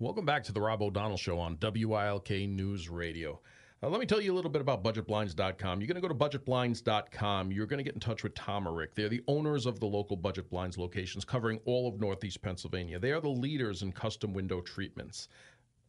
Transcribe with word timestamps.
Welcome 0.00 0.24
back 0.24 0.44
to 0.44 0.52
the 0.52 0.62
Rob 0.62 0.80
O'Donnell 0.80 1.18
Show 1.18 1.38
on 1.38 1.58
WILK 1.60 2.30
News 2.48 2.88
Radio. 2.88 3.38
Uh, 3.82 3.90
let 3.90 4.00
me 4.00 4.06
tell 4.06 4.18
you 4.18 4.32
a 4.32 4.34
little 4.34 4.50
bit 4.50 4.62
about 4.62 4.82
budgetblinds.com. 4.82 5.78
You're 5.78 5.86
going 5.86 6.00
to 6.00 6.00
go 6.00 6.08
to 6.08 6.14
budgetblinds.com. 6.14 7.52
You're 7.52 7.66
going 7.66 7.76
to 7.76 7.84
get 7.84 7.92
in 7.92 8.00
touch 8.00 8.22
with 8.22 8.34
Tom 8.34 8.66
or 8.66 8.72
Rick. 8.72 8.94
They're 8.94 9.10
the 9.10 9.22
owners 9.28 9.66
of 9.66 9.78
the 9.78 9.84
local 9.84 10.16
Budget 10.16 10.48
Blinds 10.48 10.78
locations 10.78 11.26
covering 11.26 11.60
all 11.66 11.86
of 11.86 12.00
Northeast 12.00 12.40
Pennsylvania. 12.40 12.98
They 12.98 13.12
are 13.12 13.20
the 13.20 13.28
leaders 13.28 13.82
in 13.82 13.92
custom 13.92 14.32
window 14.32 14.62
treatments. 14.62 15.28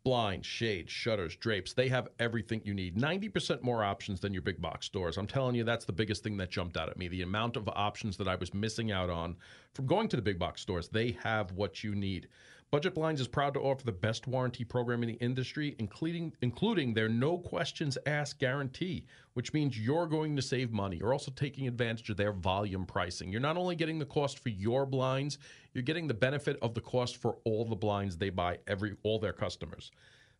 Blinds, 0.04 0.46
shades, 0.46 0.91
shutters, 0.91 1.38
drapes, 1.38 1.71
they 1.71 1.88
have 1.88 2.09
everything 2.20 2.59
you 2.66 2.73
need. 2.73 2.98
90% 2.98 3.62
more 3.62 3.82
options 3.82 4.20
than 4.20 4.34
your 4.34 4.41
big 4.41 4.59
box 4.59 4.88
stores. 4.88 5.18
I'm 5.18 5.28
telling 5.28 5.55
you, 5.55 5.64
that's 5.64 5.86
the 5.86 5.93
biggest 5.93 6.21
thing 6.21 6.36
that 6.36 6.52
jumped 6.52 6.75
out 6.75 6.89
at 6.89 6.98
me. 6.98 7.07
The 7.07 7.21
amount 7.21 7.55
of 7.55 7.70
options 7.70 8.18
that 8.18 8.28
I 8.28 8.36
was 8.36 8.54
missing 8.54 8.91
out 8.91 9.09
on 9.09 9.38
from 9.73 9.86
going 9.86 10.09
to 10.09 10.18
the 10.18 10.21
big 10.21 10.38
box 10.38 10.59
stores. 10.59 10.89
They 10.89 11.18
have 11.23 11.54
what 11.54 11.82
you 11.82 11.96
need. 11.96 12.28
Budget 12.72 12.96
Blinds 12.96 13.20
is 13.20 13.28
proud 13.28 13.54
to 13.56 13.60
offer 13.60 13.84
the 13.84 13.92
best 13.92 14.28
warranty 14.28 14.64
program 14.64 15.04
in 15.04 15.10
the 15.10 15.16
industry, 15.16 15.75
including 15.78 16.32
including 16.42 16.93
their 16.93 17.10
no 17.10 17.38
questions 17.38 17.98
asked 18.06 18.39
guarantee, 18.39 19.06
which 19.34 19.52
means 19.52 19.78
you're 19.78 20.07
going 20.07 20.38
to 20.38 20.42
save 20.42 20.71
money. 20.71 20.96
You're 20.96 21.12
also 21.12 21.32
taking 21.32 21.68
advantage 21.68 22.10
of 22.10 22.15
their 22.15 22.32
volume 22.32 22.86
pricing. 22.86 23.29
You're 23.29 23.42
not 23.42 23.57
only 23.57 23.76
getting 23.76 24.00
the 24.00 24.06
cost 24.06 24.39
for 24.39 24.48
your 24.48 24.86
blinds, 24.86 25.38
you're 25.74 25.84
getting 25.84 26.07
the 26.07 26.14
benefit 26.14 26.57
of 26.62 26.74
the 26.74 26.79
cost 26.79 27.18
for 27.18 27.39
all 27.43 27.65
the 27.65 27.76
blinds 27.76 28.15
they 28.15 28.29
buy 28.29 28.57
every 28.68 28.96
all 29.04 29.20
their 29.20 29.34
customers. 29.34 29.92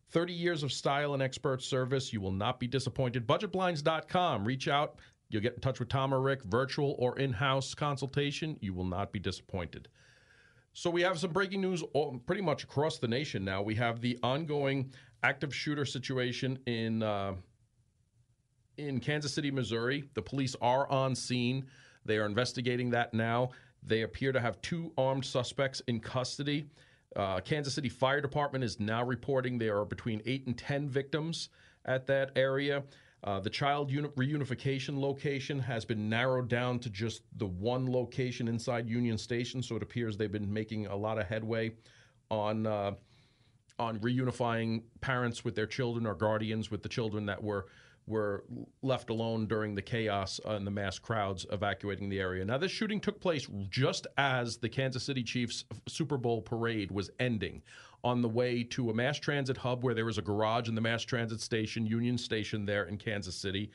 30 0.08 0.32
years 0.32 0.62
of 0.62 0.72
style 0.72 1.12
and 1.12 1.22
expert 1.22 1.62
service. 1.62 2.14
You 2.14 2.22
will 2.22 2.32
not 2.32 2.58
be 2.58 2.66
disappointed. 2.66 3.26
Budgetblinds.com. 3.26 4.46
Reach 4.46 4.68
out. 4.68 5.00
You'll 5.28 5.42
get 5.42 5.54
in 5.54 5.60
touch 5.60 5.80
with 5.80 5.90
Tom 5.90 6.14
or 6.14 6.22
Rick, 6.22 6.44
virtual 6.44 6.96
or 6.98 7.18
in 7.18 7.34
house 7.34 7.74
consultation. 7.74 8.56
You 8.62 8.72
will 8.72 8.86
not 8.86 9.12
be 9.12 9.18
disappointed. 9.18 9.88
So 10.74 10.88
we 10.88 11.02
have 11.02 11.18
some 11.18 11.32
breaking 11.32 11.60
news 11.60 11.82
all, 11.92 12.18
pretty 12.26 12.42
much 12.42 12.64
across 12.64 12.98
the 12.98 13.08
nation 13.08 13.44
now. 13.44 13.62
We 13.62 13.74
have 13.74 14.00
the 14.00 14.18
ongoing 14.22 14.92
active 15.22 15.54
shooter 15.54 15.84
situation 15.84 16.58
in 16.66 17.02
uh, 17.02 17.34
in 18.78 18.98
Kansas 19.00 19.34
City, 19.34 19.50
Missouri. 19.50 20.04
The 20.14 20.22
police 20.22 20.56
are 20.62 20.90
on 20.90 21.14
scene. 21.14 21.66
They 22.04 22.16
are 22.16 22.24
investigating 22.24 22.90
that 22.90 23.12
now. 23.12 23.50
They 23.82 24.02
appear 24.02 24.32
to 24.32 24.40
have 24.40 24.60
two 24.62 24.92
armed 24.96 25.24
suspects 25.24 25.82
in 25.88 26.00
custody. 26.00 26.66
Uh, 27.14 27.40
Kansas 27.40 27.74
City 27.74 27.90
Fire 27.90 28.22
Department 28.22 28.64
is 28.64 28.80
now 28.80 29.04
reporting 29.04 29.58
there 29.58 29.78
are 29.78 29.84
between 29.84 30.22
eight 30.24 30.46
and 30.46 30.56
ten 30.56 30.88
victims 30.88 31.50
at 31.84 32.06
that 32.06 32.30
area. 32.36 32.82
Uh, 33.24 33.38
the 33.38 33.50
child 33.50 33.90
uni- 33.90 34.08
reunification 34.08 34.98
location 34.98 35.58
has 35.60 35.84
been 35.84 36.08
narrowed 36.08 36.48
down 36.48 36.78
to 36.80 36.90
just 36.90 37.22
the 37.36 37.46
one 37.46 37.90
location 37.90 38.48
inside 38.48 38.88
Union 38.88 39.16
Station, 39.16 39.62
so 39.62 39.76
it 39.76 39.82
appears 39.82 40.16
they've 40.16 40.32
been 40.32 40.52
making 40.52 40.86
a 40.86 40.96
lot 40.96 41.18
of 41.18 41.26
headway 41.26 41.72
on 42.30 42.66
uh, 42.66 42.92
on 43.78 43.98
reunifying 44.00 44.82
parents 45.00 45.44
with 45.44 45.54
their 45.54 45.66
children 45.66 46.06
or 46.06 46.14
guardians 46.14 46.70
with 46.70 46.82
the 46.82 46.88
children 46.88 47.26
that 47.26 47.42
were 47.42 47.66
were 48.06 48.44
left 48.82 49.10
alone 49.10 49.46
during 49.46 49.74
the 49.74 49.82
chaos 49.82 50.40
and 50.44 50.66
the 50.66 50.70
mass 50.70 50.98
crowds 50.98 51.46
evacuating 51.52 52.08
the 52.08 52.20
area. 52.20 52.44
Now, 52.44 52.58
this 52.58 52.72
shooting 52.72 53.00
took 53.00 53.20
place 53.20 53.46
just 53.68 54.06
as 54.18 54.56
the 54.56 54.68
Kansas 54.68 55.04
City 55.04 55.22
Chiefs 55.22 55.64
Super 55.88 56.16
Bowl 56.16 56.42
parade 56.42 56.90
was 56.90 57.10
ending 57.20 57.62
on 58.04 58.20
the 58.20 58.28
way 58.28 58.64
to 58.64 58.90
a 58.90 58.94
mass 58.94 59.18
transit 59.18 59.56
hub 59.56 59.84
where 59.84 59.94
there 59.94 60.04
was 60.04 60.18
a 60.18 60.22
garage 60.22 60.68
in 60.68 60.74
the 60.74 60.80
mass 60.80 61.02
transit 61.02 61.40
station, 61.40 61.86
Union 61.86 62.18
Station, 62.18 62.66
there 62.66 62.84
in 62.84 62.98
Kansas 62.98 63.36
City. 63.36 63.70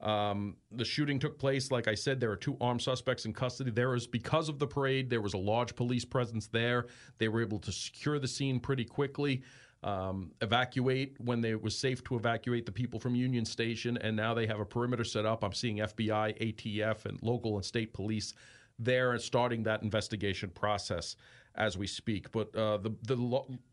Um, 0.00 0.56
the 0.72 0.84
shooting 0.84 1.18
took 1.18 1.38
place. 1.38 1.70
Like 1.70 1.88
I 1.88 1.94
said, 1.94 2.20
there 2.20 2.30
are 2.30 2.36
two 2.36 2.56
armed 2.60 2.82
suspects 2.82 3.24
in 3.24 3.32
custody. 3.32 3.70
There 3.70 3.90
was, 3.90 4.06
because 4.06 4.48
of 4.48 4.58
the 4.58 4.66
parade, 4.66 5.08
there 5.08 5.22
was 5.22 5.34
a 5.34 5.38
large 5.38 5.74
police 5.74 6.04
presence 6.04 6.46
there. 6.46 6.86
They 7.18 7.28
were 7.28 7.40
able 7.40 7.58
to 7.60 7.72
secure 7.72 8.18
the 8.18 8.28
scene 8.28 8.60
pretty 8.60 8.84
quickly, 8.84 9.42
um, 9.82 10.32
evacuate 10.40 11.16
when 11.20 11.44
it 11.44 11.62
was 11.62 11.78
safe 11.78 12.02
to 12.04 12.16
evacuate 12.16 12.66
the 12.66 12.72
people 12.72 12.98
from 12.98 13.14
Union 13.14 13.44
Station, 13.44 13.96
and 13.98 14.16
now 14.16 14.34
they 14.34 14.46
have 14.46 14.60
a 14.60 14.64
perimeter 14.64 15.04
set 15.04 15.26
up. 15.26 15.44
I'm 15.44 15.52
seeing 15.52 15.78
FBI, 15.78 16.54
ATF, 16.54 17.04
and 17.04 17.22
local 17.22 17.56
and 17.56 17.64
state 17.64 17.92
police 17.92 18.34
there 18.78 19.12
and 19.12 19.20
starting 19.20 19.62
that 19.62 19.82
investigation 19.82 20.50
process 20.50 21.16
as 21.54 21.78
we 21.78 21.86
speak. 21.86 22.30
But 22.32 22.54
uh, 22.54 22.78
the, 22.78 22.90
the, 23.02 23.16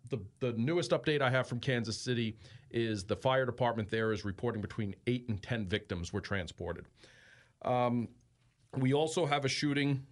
the 0.09 0.19
the 0.39 0.53
newest 0.53 0.91
update 0.91 1.21
I 1.21 1.29
have 1.29 1.47
from 1.47 1.59
Kansas 1.59 1.99
City 1.99 2.37
is 2.71 3.03
the 3.03 3.15
fire 3.15 3.45
department 3.45 3.89
there 3.89 4.11
is 4.11 4.23
reporting 4.25 4.61
between 4.61 4.95
eight 5.07 5.27
and 5.29 5.41
ten 5.41 5.65
victims 5.65 6.13
were 6.13 6.21
transported. 6.21 6.85
Um, 7.63 8.07
we 8.77 8.93
also 8.93 9.25
have 9.25 9.45
a 9.45 9.49
shooting 9.49 10.05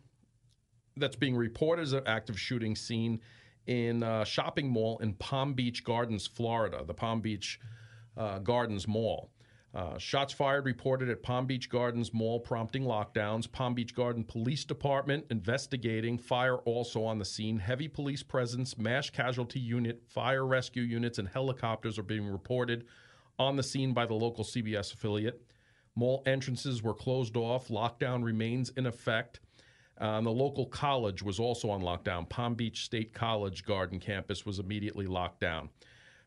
that's 0.97 1.16
being 1.16 1.35
reported 1.35 1.83
as 1.83 1.93
an 1.93 2.03
active 2.05 2.39
shooting 2.39 2.75
scene 2.75 3.21
in 3.67 4.03
a 4.03 4.25
shopping 4.25 4.69
mall 4.69 4.97
in 4.99 5.13
Palm 5.13 5.53
Beach 5.53 5.83
Gardens, 5.83 6.27
Florida, 6.27 6.83
the 6.85 6.94
Palm 6.94 7.22
Beach 7.22 7.59
uh, 8.17 8.39
Gardens 8.39 8.88
Mall. 8.88 9.31
Uh, 9.73 9.97
shots 9.97 10.33
fired 10.33 10.66
reported 10.66 11.09
at 11.09 11.23
Palm 11.23 11.45
Beach 11.45 11.69
Gardens 11.69 12.13
Mall, 12.13 12.41
prompting 12.41 12.83
lockdowns. 12.83 13.49
Palm 13.49 13.73
Beach 13.73 13.95
Garden 13.95 14.23
Police 14.23 14.66
Department 14.66 15.25
investigating. 15.29 16.17
Fire 16.17 16.57
also 16.57 17.05
on 17.05 17.19
the 17.19 17.25
scene. 17.25 17.57
Heavy 17.57 17.88
police 17.88 18.22
presence, 18.22 18.77
mass 18.77 19.09
casualty 19.09 19.61
unit, 19.61 20.03
fire 20.07 20.45
rescue 20.45 20.83
units, 20.83 21.19
and 21.19 21.28
helicopters 21.28 21.97
are 21.97 22.03
being 22.03 22.28
reported 22.28 22.85
on 23.39 23.55
the 23.55 23.63
scene 23.63 23.93
by 23.93 24.05
the 24.05 24.13
local 24.13 24.43
CBS 24.43 24.93
affiliate. 24.93 25.41
Mall 25.95 26.22
entrances 26.25 26.83
were 26.83 26.93
closed 26.93 27.38
off. 27.38 27.69
Lockdown 27.69 28.23
remains 28.23 28.72
in 28.75 28.85
effect. 28.85 29.39
Um, 29.97 30.24
the 30.24 30.31
local 30.31 30.66
college 30.66 31.22
was 31.22 31.40
also 31.40 31.69
on 31.69 31.81
lockdown. 31.81 32.28
Palm 32.28 32.56
Beach 32.56 32.85
State 32.85 33.13
College 33.13 33.63
Garden 33.66 34.00
campus 34.00 34.46
was 34.46 34.59
immediately 34.59 35.06
locked 35.06 35.40
down. 35.40 35.69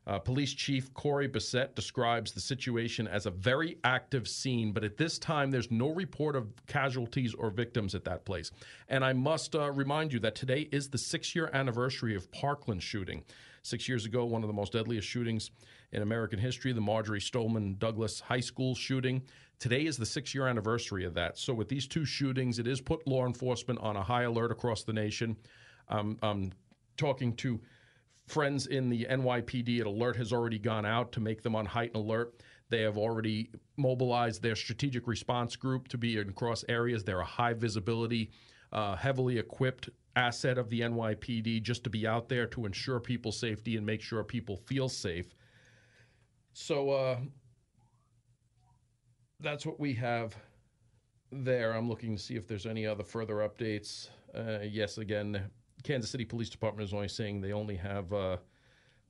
Uh, 0.07 0.19
Police 0.19 0.53
Chief 0.53 0.93
Corey 0.93 1.27
Bissett 1.27 1.75
describes 1.75 2.33
the 2.33 2.41
situation 2.41 3.09
as 3.09 3.25
a 3.25 3.31
very 3.31 3.79
active 3.85 4.29
scene, 4.29 4.71
but 4.71 4.85
at 4.85 4.99
this 4.99 5.19
time, 5.19 5.51
there's 5.51 5.71
no 5.71 5.89
report 5.89 6.37
of 6.37 6.53
casualties 6.67 7.35
or 7.35 7.51
victims 7.51 7.95
at 7.95 8.05
that 8.05 8.25
place. 8.27 8.51
And 8.91 9.03
I 9.03 9.15
must 9.15 9.55
uh, 9.55 9.71
remind 9.71 10.13
you 10.13 10.19
that 10.21 10.35
today 10.35 10.69
is 10.73 10.91
the 10.91 10.99
six 10.99 11.35
year 11.35 11.49
anniversary 11.55 12.15
of 12.15 12.31
Parkland 12.33 12.83
shooting. 12.83 13.25
Six 13.63 13.89
years 13.89 14.05
ago, 14.05 14.27
one 14.27 14.43
of 14.43 14.49
the 14.49 14.53
most 14.55 14.73
deadliest 14.73 15.09
shootings 15.09 15.51
in 15.93 16.03
American 16.03 16.39
history, 16.39 16.73
the 16.73 16.83
Marjory 16.83 17.21
Stoneman 17.21 17.77
Douglas 17.79 18.21
High 18.21 18.41
School 18.41 18.75
shooting. 18.75 19.23
Today 19.59 19.87
is 19.87 19.97
the 19.97 20.07
six 20.07 20.35
year 20.35 20.47
anniversary 20.47 21.05
of 21.05 21.15
that. 21.15 21.39
So, 21.39 21.55
with 21.55 21.69
these 21.69 21.87
two 21.87 22.05
shootings, 22.05 22.59
it 22.59 22.67
has 22.67 22.81
put 22.81 23.07
law 23.07 23.27
enforcement 23.27 23.79
on 23.81 23.97
a 23.97 24.03
high 24.03 24.25
alert 24.25 24.51
across 24.51 24.85
the 24.85 24.93
nation. 24.93 25.37
Um, 25.89 26.19
I'm 26.23 26.53
talking 26.97 27.35
to 27.37 27.61
friends 28.27 28.67
in 28.67 28.89
the 28.89 29.07
NYPD 29.11 29.81
An 29.81 29.87
alert 29.87 30.17
has 30.17 30.33
already 30.33 30.59
gone 30.59 30.87
out 30.87 31.13
to 31.13 31.21
make 31.21 31.43
them 31.43 31.55
on 31.55 31.67
heightened 31.67 31.97
alert. 31.97 32.43
They 32.71 32.83
have 32.83 32.97
already 32.97 33.51
mobilized 33.77 34.43
their 34.43 34.57
strategic 34.57 35.07
response 35.07 35.57
group 35.57 35.89
to 35.89 35.99
be 35.99 36.19
in 36.19 36.31
across 36.31 36.65
areas. 36.69 37.05
They're 37.05 37.21
a 37.21 37.25
high 37.25 37.53
visibility, 37.53 38.31
uh, 38.73 38.97
heavily 38.97 39.39
equipped 39.39 39.91
asset 40.17 40.59
of 40.59 40.71
the 40.71 40.81
NYPD 40.81 41.63
just 41.63 41.85
to 41.85 41.91
be 41.91 42.07
out 42.07 42.29
there 42.29 42.47
to 42.47 42.67
ensure 42.67 43.01
people's 43.01 43.39
safety 43.39 43.77
and 43.77 43.85
make 43.85 44.01
sure 44.01 44.23
people 44.25 44.57
feel 44.57 44.89
safe. 44.89 45.27
So 46.53 46.91
uh, 46.91 47.19
that's 49.45 49.67
what 49.67 49.79
we 49.79 49.93
have 49.93 50.35
there. 51.31 51.73
I'm 51.73 51.89
looking 51.89 52.17
to 52.17 52.23
see 52.23 52.35
if 52.35 52.49
there's 52.49 52.67
any 52.67 52.87
other 52.87 53.05
further 53.05 53.37
updates. 53.37 54.09
Uh, 54.35 54.61
yes, 54.63 54.99
again, 54.99 55.41
Kansas 55.85 56.11
City 56.11 56.25
Police 56.25 56.49
Department 56.49 56.89
is 56.89 56.95
only 56.95 57.09
saying 57.09 57.41
they 57.41 57.53
only 57.53 57.77
have 57.77 58.13
uh, 58.13 58.39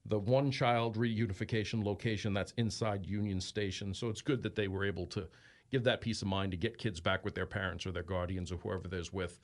the 0.06 0.18
one 0.18 0.50
child 0.50 0.96
reunification 0.96 1.84
location 1.84 2.34
that's 2.34 2.52
inside 2.56 3.06
Union 3.06 3.40
Station. 3.40 3.94
So 3.94 4.08
it's 4.08 4.20
good 4.20 4.42
that 4.42 4.56
they 4.56 4.68
were 4.68 4.84
able 4.84 5.06
to 5.06 5.28
give 5.70 5.84
that 5.84 6.00
peace 6.00 6.20
of 6.20 6.28
mind 6.28 6.50
to 6.50 6.56
get 6.58 6.76
kids 6.78 7.00
back 7.00 7.24
with 7.24 7.34
their 7.34 7.46
parents 7.46 7.86
or 7.86 7.92
their 7.92 8.02
guardians 8.02 8.52
or 8.52 8.56
whoever 8.56 8.88
there's 8.88 9.12
with. 9.12 9.40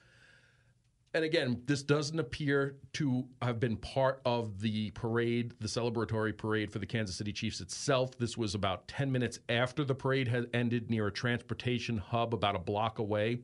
And 1.12 1.24
again, 1.24 1.62
this 1.66 1.82
doesn't 1.82 2.18
appear 2.18 2.76
to 2.94 3.26
have 3.42 3.58
been 3.58 3.76
part 3.76 4.20
of 4.24 4.60
the 4.60 4.92
parade, 4.92 5.54
the 5.58 5.66
celebratory 5.66 6.36
parade 6.36 6.70
for 6.70 6.78
the 6.78 6.86
Kansas 6.86 7.16
City 7.16 7.32
Chiefs 7.32 7.60
itself. 7.60 8.16
This 8.16 8.36
was 8.36 8.54
about 8.54 8.86
10 8.86 9.10
minutes 9.10 9.40
after 9.48 9.84
the 9.84 9.94
parade 9.94 10.28
had 10.28 10.46
ended 10.54 10.88
near 10.88 11.08
a 11.08 11.12
transportation 11.12 11.98
hub 11.98 12.32
about 12.32 12.54
a 12.54 12.60
block 12.60 13.00
away 13.00 13.40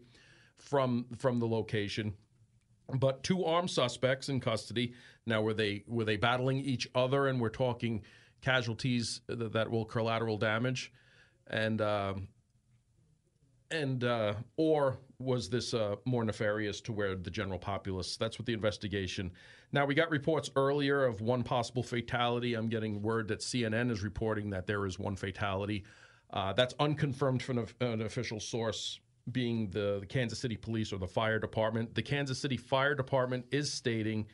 from 0.59 1.07
from 1.19 1.41
the 1.41 1.47
location 1.47 2.15
but 2.95 3.23
two 3.23 3.45
armed 3.45 3.71
suspects 3.71 4.29
in 4.29 4.41
custody. 4.41 4.95
Now, 5.27 5.43
were 5.43 5.55
they 5.55 5.85
were 5.87 6.05
they 6.05 6.17
battling 6.17 6.59
each 6.59 6.89
other, 6.95 7.27
and 7.27 7.41
we're 7.41 7.49
talking 7.49 8.03
casualties 8.43 9.23
that, 9.29 9.71
will 9.71 9.85
collateral 9.85 10.39
damage, 10.39 10.93
and 11.49 11.81
uh, 11.81 12.15
and 13.71 14.05
uh, 14.05 14.35
or 14.57 14.99
was 15.19 15.49
this 15.49 15.73
uh, 15.75 15.97
more 16.05 16.25
nefarious 16.25 16.81
to 16.83 16.93
where 16.93 17.15
the 17.15 17.31
general 17.31 17.59
populace? 17.59 18.17
That's 18.17 18.39
what 18.39 18.47
the 18.47 18.53
investigation. 18.53 19.33
Now, 19.73 19.87
we 19.87 19.95
got 19.95 20.11
reports 20.11 20.51
earlier 20.57 21.05
of 21.05 21.21
one 21.21 21.43
possible 21.43 21.83
fatality. 21.83 22.55
I'm 22.55 22.69
getting 22.69 23.03
word 23.03 23.29
that 23.29 23.41
CNN 23.41 23.91
is 23.91 24.03
reporting 24.03 24.51
that 24.51 24.67
there 24.67 24.87
is 24.87 24.99
one 24.99 25.17
fatality. 25.17 25.85
Uh, 26.31 26.53
that's 26.53 26.75
unconfirmed 26.81 27.43
from 27.43 27.67
an 27.81 28.03
official 28.03 28.41
source 28.41 29.01
being 29.33 29.71
the, 29.71 29.99
the, 30.01 30.07
Kansas 30.07 30.39
City 30.39 30.57
Police 30.57 30.93
or 30.93 30.99
the 30.99 31.07
fire 31.07 31.39
department. 31.39 31.95
The 31.95 32.03
Kansas 32.03 32.39
City 32.39 32.57
Fire 32.57 32.95
Department 32.95 33.47
is 33.51 33.73
stating 33.73 34.27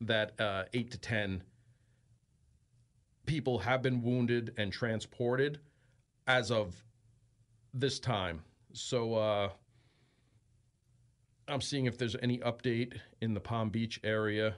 that 0.00 0.40
uh, 0.40 0.64
eight 0.72 0.90
to 0.92 0.98
ten 0.98 1.42
people 3.26 3.58
have 3.58 3.82
been 3.82 4.02
wounded 4.02 4.54
and 4.56 4.72
transported 4.72 5.60
as 6.26 6.50
of 6.50 6.84
this 7.72 8.00
time. 8.00 8.42
So 8.72 9.14
uh, 9.14 9.50
I'm 11.50 11.60
seeing 11.60 11.86
if 11.86 11.98
there's 11.98 12.16
any 12.22 12.38
update 12.38 12.98
in 13.20 13.34
the 13.34 13.40
Palm 13.40 13.70
Beach 13.70 14.00
area. 14.04 14.56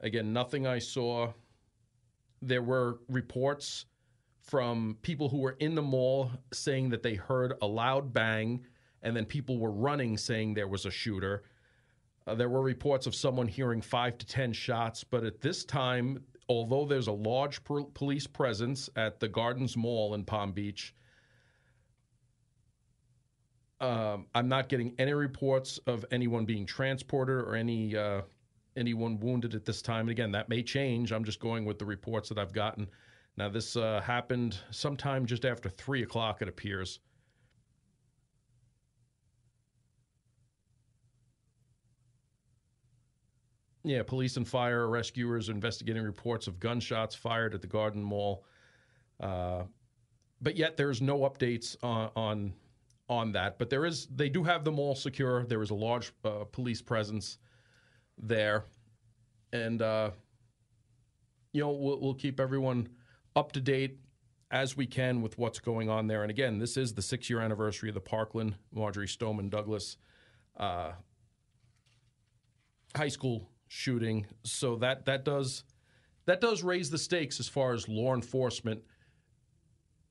Again, 0.00 0.32
nothing 0.32 0.66
I 0.66 0.78
saw. 0.78 1.32
There 2.42 2.62
were 2.62 3.00
reports 3.08 3.86
from 4.40 4.96
people 5.02 5.28
who 5.28 5.38
were 5.38 5.56
in 5.58 5.74
the 5.74 5.82
mall 5.82 6.30
saying 6.52 6.90
that 6.90 7.02
they 7.02 7.14
heard 7.14 7.54
a 7.60 7.66
loud 7.66 8.12
bang, 8.12 8.64
and 9.02 9.16
then 9.16 9.24
people 9.24 9.58
were 9.58 9.70
running 9.70 10.16
saying 10.16 10.54
there 10.54 10.68
was 10.68 10.86
a 10.86 10.90
shooter. 10.90 11.42
Uh, 12.26 12.34
there 12.34 12.48
were 12.48 12.62
reports 12.62 13.06
of 13.06 13.14
someone 13.14 13.48
hearing 13.48 13.80
five 13.82 14.16
to 14.18 14.26
10 14.26 14.52
shots, 14.52 15.04
but 15.04 15.24
at 15.24 15.40
this 15.40 15.64
time, 15.64 16.22
although 16.48 16.86
there's 16.86 17.08
a 17.08 17.12
large 17.12 17.60
police 17.94 18.26
presence 18.26 18.88
at 18.96 19.20
the 19.20 19.28
Gardens 19.28 19.76
Mall 19.76 20.14
in 20.14 20.24
Palm 20.24 20.52
Beach, 20.52 20.94
um, 23.80 24.26
I'm 24.34 24.48
not 24.48 24.68
getting 24.68 24.94
any 24.98 25.12
reports 25.12 25.78
of 25.86 26.04
anyone 26.10 26.44
being 26.44 26.66
transported 26.66 27.36
or 27.36 27.54
any 27.54 27.96
uh, 27.96 28.22
anyone 28.76 29.18
wounded 29.20 29.54
at 29.54 29.64
this 29.64 29.82
time. 29.82 30.02
And 30.02 30.10
again, 30.10 30.32
that 30.32 30.48
may 30.48 30.62
change. 30.62 31.12
I'm 31.12 31.24
just 31.24 31.40
going 31.40 31.64
with 31.64 31.78
the 31.78 31.84
reports 31.84 32.28
that 32.28 32.38
I've 32.38 32.52
gotten. 32.52 32.88
Now, 33.36 33.48
this 33.50 33.76
uh, 33.76 34.00
happened 34.00 34.58
sometime 34.70 35.26
just 35.26 35.44
after 35.44 35.68
three 35.68 36.02
o'clock. 36.02 36.40
It 36.40 36.48
appears. 36.48 37.00
Yeah, 43.84 44.02
police 44.02 44.36
and 44.36 44.48
fire 44.48 44.88
rescuers 44.88 45.48
are 45.48 45.52
investigating 45.52 46.02
reports 46.02 46.48
of 46.48 46.58
gunshots 46.58 47.14
fired 47.14 47.54
at 47.54 47.60
the 47.60 47.68
Garden 47.68 48.02
Mall. 48.02 48.44
Uh, 49.20 49.62
but 50.40 50.56
yet 50.56 50.76
there's 50.76 51.00
no 51.00 51.20
updates 51.20 51.76
on, 51.84 52.10
on 52.16 52.52
on 53.08 53.32
that. 53.32 53.58
But 53.58 53.70
there 53.70 53.84
is 53.84 54.06
they 54.06 54.28
do 54.28 54.42
have 54.44 54.64
the 54.64 54.72
mall 54.72 54.94
secure. 54.94 55.44
There 55.44 55.62
is 55.62 55.70
a 55.70 55.74
large 55.74 56.12
uh, 56.24 56.44
police 56.50 56.82
presence 56.82 57.38
there, 58.18 58.64
and 59.52 59.80
uh, 59.82 60.10
you 61.52 61.62
know 61.62 61.70
we'll, 61.70 62.00
we'll 62.00 62.14
keep 62.14 62.40
everyone 62.40 62.88
up 63.34 63.52
to 63.52 63.60
date 63.60 63.98
as 64.50 64.76
we 64.76 64.86
can 64.86 65.22
with 65.22 65.38
what's 65.38 65.58
going 65.58 65.88
on 65.88 66.06
there. 66.06 66.22
And 66.22 66.30
again, 66.30 66.58
this 66.58 66.76
is 66.76 66.94
the 66.94 67.02
six 67.02 67.28
year 67.28 67.40
anniversary 67.40 67.88
of 67.88 67.94
the 67.94 68.00
Parkland 68.00 68.56
Marjory 68.72 69.08
Stoneman 69.08 69.48
Douglas 69.48 69.96
uh, 70.56 70.92
high 72.94 73.08
school 73.08 73.50
shooting. 73.68 74.26
So 74.44 74.76
that 74.76 75.06
that 75.06 75.24
does 75.24 75.64
that 76.26 76.40
does 76.40 76.62
raise 76.62 76.90
the 76.90 76.98
stakes 76.98 77.40
as 77.40 77.48
far 77.48 77.72
as 77.72 77.88
law 77.88 78.14
enforcement 78.14 78.82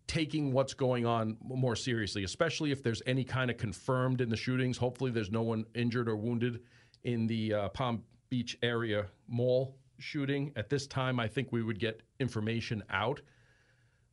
taking 0.08 0.52
what's 0.52 0.74
going 0.74 1.06
on 1.06 1.38
more 1.42 1.76
seriously, 1.76 2.24
especially 2.24 2.72
if 2.72 2.84
there's 2.84 3.02
any 3.06 3.24
kind 3.24 3.50
of 3.50 3.58
confirmed 3.58 4.22
in 4.22 4.30
the 4.30 4.38
shootings. 4.38 4.78
Hopefully, 4.78 5.12
there's 5.12 5.32
no 5.32 5.42
one 5.42 5.66
injured 5.74 6.08
or 6.08 6.16
wounded 6.16 6.62
in 7.04 7.28
the 7.28 7.54
uh, 7.54 7.70
Palm 7.70 8.04
Beach 8.30 8.58
area 8.64 9.06
mall 9.28 9.78
shooting. 10.00 10.52
At 10.56 10.70
this 10.70 10.88
time, 10.88 11.20
I 11.20 11.28
think 11.28 11.52
we 11.52 11.64
would 11.64 11.80
get 11.80 12.02
information 12.20 12.84
out 12.90 13.22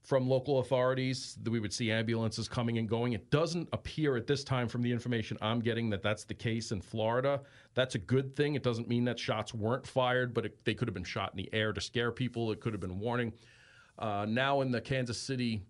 from 0.03 0.29
local 0.29 0.59
authorities 0.59 1.39
we 1.49 1.61
would 1.61 1.73
see 1.73 1.93
ambulances 1.93 2.49
coming 2.49 2.79
and 2.79 2.89
going. 2.89 3.13
It 3.13 3.31
doesn't 3.31 3.69
appear 3.73 4.17
at 4.17 4.27
this 4.27 4.43
time, 4.43 4.67
from 4.67 4.83
the 4.83 4.91
information 4.91 5.39
I'm 5.41 5.61
getting, 5.61 5.91
that 5.91 6.03
that's 6.03 6.25
the 6.25 6.35
case 6.35 6.73
in 6.73 6.81
Florida. 6.81 7.41
That's 7.75 7.95
a 7.95 7.99
good 7.99 8.35
thing. 8.35 8.57
It 8.57 8.65
doesn't 8.65 8.89
mean 8.89 9.05
that 9.05 9.19
shots 9.19 9.55
weren't 9.55 9.87
fired, 9.87 10.35
but 10.35 10.47
it, 10.47 10.65
they 10.65 10.75
could 10.75 10.89
have 10.89 10.95
been 10.95 11.05
shot 11.05 11.31
in 11.33 11.37
the 11.37 11.49
air 11.53 11.73
to 11.73 11.81
scare 11.81 12.11
people. 12.11 12.51
It 12.51 12.61
could 12.61 12.73
have 12.73 12.81
been 12.81 12.99
warning. 12.99 13.33
Uh, 13.99 14.27
now 14.29 14.61
in 14.63 14.73
the 14.73 14.81
Kansas 14.81 15.19
City 15.19 15.63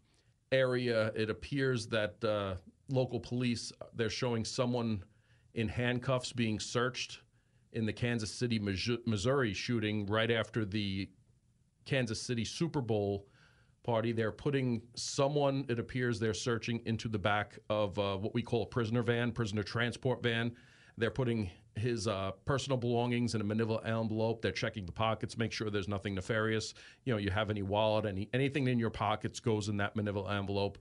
area, 0.53 1.11
it 1.17 1.31
appears 1.31 1.87
that 1.89 2.23
uh, 2.25 2.55
local 2.89 3.19
police 3.19 3.73
they're 3.95 4.11
showing 4.11 4.45
someone 4.45 5.03
in 5.55 5.69
handcuffs 5.69 6.33
being 6.33 6.61
searched 6.61 7.21
in 7.73 7.87
the 7.87 7.93
Kansas 7.93 8.31
City, 8.31 8.59
Missouri 8.59 9.55
shooting 9.55 10.07
right 10.07 10.31
after 10.31 10.65
the 10.65 11.09
Kansas 11.85 12.21
City 12.21 12.45
Super 12.45 12.81
Bowl 12.81 13.27
party. 13.83 14.13
They're 14.13 14.33
putting 14.33 14.83
someone, 14.95 15.65
it 15.69 15.79
appears 15.79 16.21
they're 16.21 16.35
searching 16.35 16.81
into 16.85 17.09
the 17.09 17.19
back 17.19 17.59
of 17.69 17.99
uh, 17.99 18.17
what 18.17 18.35
we 18.35 18.43
call 18.43 18.63
a 18.63 18.67
prisoner 18.67 19.03
van, 19.03 19.33
prisoner 19.33 19.63
transport 19.63 20.23
van. 20.23 20.53
They're 20.99 21.11
putting 21.11 21.51
his 21.77 22.07
uh, 22.07 22.33
personal 22.45 22.77
belongings 22.77 23.35
in 23.35 23.41
a 23.41 23.45
manila 23.45 23.81
envelope. 23.85 24.43
They're 24.43 24.53
checking 24.53 24.87
the 24.87 24.93
pockets, 24.93 25.39
make 25.39 25.53
sure 25.53 25.71
there's 25.71 25.89
nothing 25.89 26.15
nefarious. 26.15 26.75
You 27.05 27.15
know, 27.15 27.19
you 27.19 27.31
have 27.31 27.51
any 27.51 27.63
wallet, 27.63 28.07
any 28.07 28.29
anything 28.33 28.69
in 28.69 28.79
your 28.79 28.91
pockets 28.91 29.41
goes 29.41 29.69
in 29.69 29.77
that 29.79 29.97
manila 29.97 30.37
envelope 30.37 30.79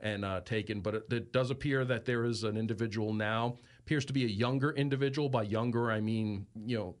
and 0.00 0.24
uh, 0.24 0.40
taken. 0.42 0.80
But 0.80 0.94
it, 0.94 1.12
it, 1.12 1.32
does 1.32 1.50
appear 1.50 1.84
that 1.86 2.04
there 2.04 2.24
is 2.24 2.44
an 2.44 2.56
individual 2.56 3.14
now. 3.14 3.56
Appears 3.80 4.04
to 4.06 4.12
be 4.12 4.24
a 4.24 4.28
younger 4.28 4.72
individual. 4.72 5.28
By 5.28 5.42
younger, 5.44 5.90
I 5.90 6.00
mean 6.00 6.46
you 6.54 6.78
know, 6.78 6.94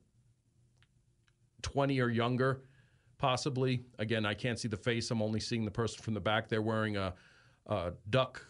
twenty 1.62 2.00
or 2.00 2.08
younger 2.08 2.62
possibly. 3.18 3.84
Again, 3.98 4.26
I 4.26 4.34
can't 4.34 4.58
see 4.58 4.68
the 4.68 4.76
face. 4.76 5.10
I'm 5.10 5.22
only 5.22 5.40
seeing 5.40 5.64
the 5.64 5.70
person 5.70 6.02
from 6.02 6.14
the 6.14 6.20
back. 6.20 6.48
They're 6.48 6.62
wearing 6.62 6.96
a, 6.96 7.14
a 7.66 7.92
duck 8.10 8.44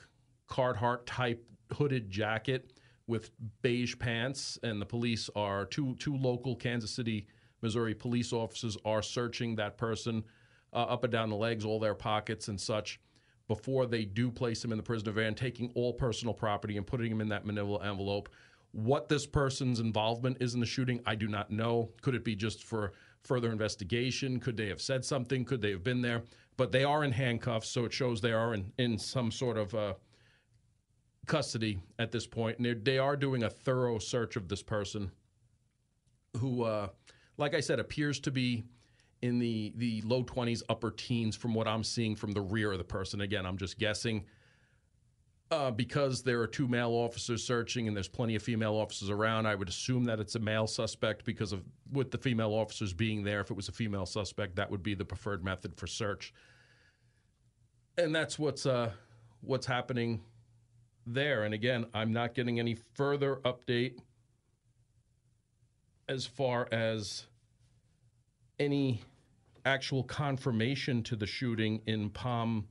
Carhartt 0.48 1.00
type 1.06 1.44
hooded 1.72 2.10
jacket 2.10 2.72
with 3.06 3.30
beige 3.62 3.98
pants, 3.98 4.58
and 4.62 4.80
the 4.80 4.86
police 4.86 5.30
are 5.36 5.64
two 5.64 5.94
two 5.96 6.16
local 6.16 6.56
Kansas 6.56 6.90
City, 6.90 7.26
Missouri 7.62 7.94
police 7.94 8.32
officers 8.32 8.76
are 8.84 9.02
searching 9.02 9.56
that 9.56 9.78
person 9.78 10.24
uh, 10.72 10.84
up 10.84 11.04
and 11.04 11.12
down 11.12 11.30
the 11.30 11.36
legs, 11.36 11.64
all 11.64 11.80
their 11.80 11.94
pockets 11.94 12.48
and 12.48 12.60
such. 12.60 13.00
Before 13.48 13.86
they 13.86 14.04
do 14.04 14.30
place 14.30 14.64
him 14.64 14.72
in 14.72 14.76
the 14.76 14.82
prisoner 14.82 15.12
van, 15.12 15.34
taking 15.34 15.70
all 15.74 15.92
personal 15.92 16.34
property 16.34 16.76
and 16.76 16.86
putting 16.86 17.12
him 17.12 17.20
in 17.20 17.28
that 17.28 17.46
manila 17.46 17.84
envelope. 17.84 18.28
What 18.72 19.08
this 19.08 19.24
person's 19.24 19.80
involvement 19.80 20.38
is 20.40 20.54
in 20.54 20.60
the 20.60 20.66
shooting, 20.66 21.00
I 21.06 21.14
do 21.14 21.28
not 21.28 21.50
know. 21.50 21.90
Could 22.02 22.16
it 22.16 22.24
be 22.24 22.34
just 22.34 22.64
for 22.64 22.92
further 23.22 23.50
investigation? 23.50 24.40
Could 24.40 24.56
they 24.56 24.66
have 24.68 24.82
said 24.82 25.04
something? 25.04 25.44
Could 25.44 25.62
they 25.62 25.70
have 25.70 25.84
been 25.84 26.02
there? 26.02 26.24
But 26.56 26.72
they 26.72 26.84
are 26.84 27.04
in 27.04 27.12
handcuffs, 27.12 27.68
so 27.68 27.84
it 27.84 27.92
shows 27.92 28.20
they 28.20 28.32
are 28.32 28.52
in, 28.52 28.72
in 28.78 28.98
some 28.98 29.30
sort 29.30 29.56
of 29.56 29.74
uh, 29.74 29.94
custody 31.26 31.78
at 31.98 32.12
this. 32.12 32.28
And 32.36 32.84
they 32.84 32.98
are 32.98 33.16
doing 33.16 33.42
a 33.42 33.50
thorough 33.50 33.98
search 33.98 34.36
of 34.36 34.48
this 34.48 34.62
person 34.62 35.10
who, 36.36 36.62
uh, 36.62 36.88
like 37.36 37.54
I 37.54 37.60
said, 37.60 37.80
appears 37.80 38.20
to 38.20 38.30
be 38.30 38.64
in 39.22 39.38
the, 39.38 39.72
the 39.76 40.02
low 40.02 40.22
20s, 40.22 40.62
upper 40.68 40.90
teens 40.90 41.36
from 41.36 41.54
what 41.54 41.66
I'm 41.66 41.84
seeing 41.84 42.14
from 42.14 42.32
the 42.32 42.40
rear 42.40 42.72
of 42.72 42.78
the 42.78 42.84
person. 42.84 43.20
Again, 43.22 43.46
I'm 43.46 43.56
just 43.56 43.78
guessing 43.78 44.24
uh, 45.50 45.70
because 45.70 46.22
there 46.22 46.40
are 46.40 46.46
two 46.46 46.66
male 46.66 46.90
officers 46.90 47.44
searching 47.44 47.86
and 47.86 47.96
there's 47.96 48.08
plenty 48.08 48.34
of 48.34 48.42
female 48.42 48.74
officers 48.74 49.10
around, 49.10 49.46
I 49.46 49.54
would 49.54 49.68
assume 49.68 50.04
that 50.04 50.18
it's 50.18 50.34
a 50.34 50.40
male 50.40 50.66
suspect 50.66 51.24
because 51.24 51.52
of 51.52 51.62
with 51.92 52.10
the 52.10 52.18
female 52.18 52.52
officers 52.52 52.92
being 52.92 53.22
there. 53.22 53.40
If 53.40 53.50
it 53.50 53.56
was 53.56 53.68
a 53.68 53.72
female 53.72 54.06
suspect, 54.06 54.56
that 54.56 54.70
would 54.70 54.82
be 54.82 54.94
the 54.94 55.04
preferred 55.04 55.44
method 55.44 55.76
for 55.76 55.86
search. 55.86 56.34
And 57.96 58.14
that's 58.14 58.38
what's 58.38 58.66
uh, 58.66 58.90
what's 59.40 59.66
happening 59.66 60.20
there. 61.06 61.44
And 61.44 61.54
again, 61.54 61.86
I'm 61.94 62.12
not 62.12 62.34
getting 62.34 62.58
any 62.58 62.76
further 62.94 63.36
update 63.44 63.98
as 66.08 66.26
far 66.26 66.68
as 66.72 67.26
any 68.58 69.02
actual 69.64 70.02
confirmation 70.02 71.02
to 71.04 71.16
the 71.16 71.26
shooting 71.26 71.80
in 71.86 72.10
Palm 72.10 72.66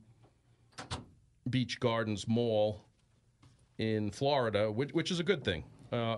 Beach 1.50 1.78
Gardens 1.80 2.26
Mall 2.26 2.84
in 3.78 4.10
Florida, 4.10 4.70
which, 4.72 4.92
which 4.92 5.10
is 5.10 5.20
a 5.20 5.22
good 5.22 5.44
thing. 5.44 5.64
Uh, 5.92 6.16